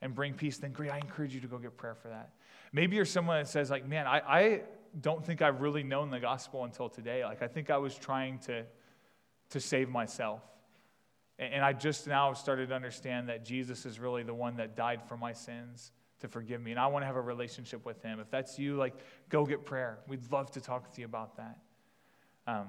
[0.00, 0.58] and bring peace.
[0.58, 2.30] Then great, I encourage you to go get prayer for that.
[2.72, 4.60] Maybe you're someone that says, like, man, I, I
[5.00, 7.24] don't think I've really known the gospel until today.
[7.24, 8.64] Like, I think I was trying to,
[9.50, 10.42] to save myself.
[11.38, 15.02] And, I just now started to understand that Jesus is really the one that died
[15.08, 15.90] for my sins
[16.20, 16.70] to forgive me.
[16.70, 18.20] And I want to have a relationship with him.
[18.20, 18.94] If that's you, like,
[19.28, 19.98] go get prayer.
[20.06, 21.58] We'd love to talk to you about that.
[22.46, 22.68] Um,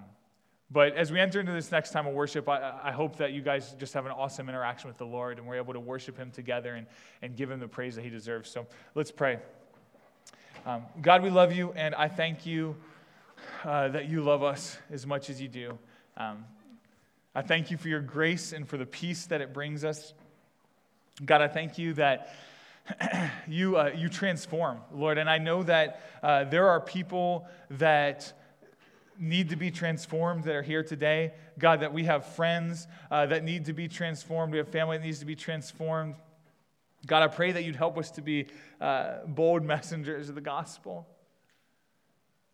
[0.72, 3.42] but as we enter into this next time of worship, I, I, hope that you
[3.42, 6.32] guys just have an awesome interaction with the Lord and we're able to worship Him
[6.32, 6.88] together and,
[7.22, 8.50] and give Him the praise that He deserves.
[8.50, 8.66] So
[8.96, 9.40] let's pray.
[10.66, 12.78] Um, God, we love you, and I thank you
[13.66, 15.78] uh, that you love us as much as you do.
[16.16, 16.46] Um,
[17.36, 20.14] I thank you for your grace and for the peace that it brings us.
[21.26, 22.34] God, I thank you that
[23.48, 25.18] you, uh, you transform, Lord.
[25.18, 28.32] And I know that uh, there are people that
[29.20, 31.34] need to be transformed that are here today.
[31.60, 34.54] God, that we have friends uh, that need to be transformed.
[34.54, 36.16] We have family that needs to be transformed.
[37.06, 38.48] God, I pray that you'd help us to be
[38.80, 41.08] uh, bold messengers of the gospel.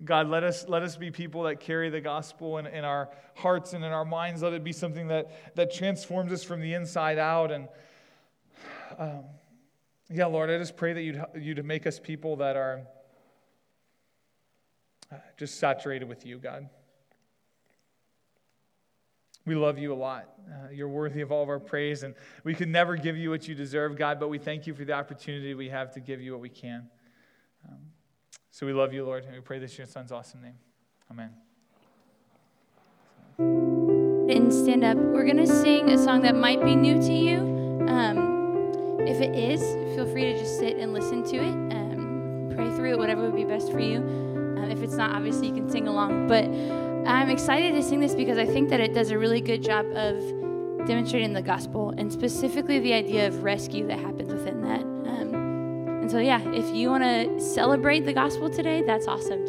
[0.04, 3.74] God, let us, let us be people that carry the gospel in, in our hearts
[3.74, 4.42] and in our minds.
[4.42, 7.52] Let it be something that, that transforms us from the inside out.
[7.52, 7.68] And
[8.98, 9.24] um,
[10.10, 12.84] yeah, Lord, I just pray that you'd, you'd make us people that are
[15.12, 16.70] uh, just saturated with you, God.
[19.50, 20.30] We love you a lot.
[20.48, 23.48] Uh, you're worthy of all of our praise, and we could never give you what
[23.48, 26.34] you deserve, God, but we thank you for the opportunity we have to give you
[26.34, 26.88] what we can.
[27.68, 27.80] Um,
[28.52, 30.54] so we love you, Lord, and we pray this in your son's awesome name.
[31.10, 31.32] Amen.
[33.40, 34.98] And stand up.
[34.98, 37.38] We're going to sing a song that might be new to you.
[37.90, 39.62] Um, if it is,
[39.96, 41.74] feel free to just sit and listen to it.
[41.76, 43.98] Um, pray through it, whatever would be best for you.
[43.98, 46.28] Um, if it's not, obviously, you can sing along.
[46.28, 46.46] But
[47.06, 49.86] I'm excited to sing this because I think that it does a really good job
[49.96, 50.18] of
[50.88, 54.82] demonstrating the gospel and specifically the idea of rescue that happens within that.
[54.82, 55.34] Um,
[56.02, 59.40] and so, yeah, if you want to celebrate the gospel today, that's awesome.
[59.40, 59.48] Do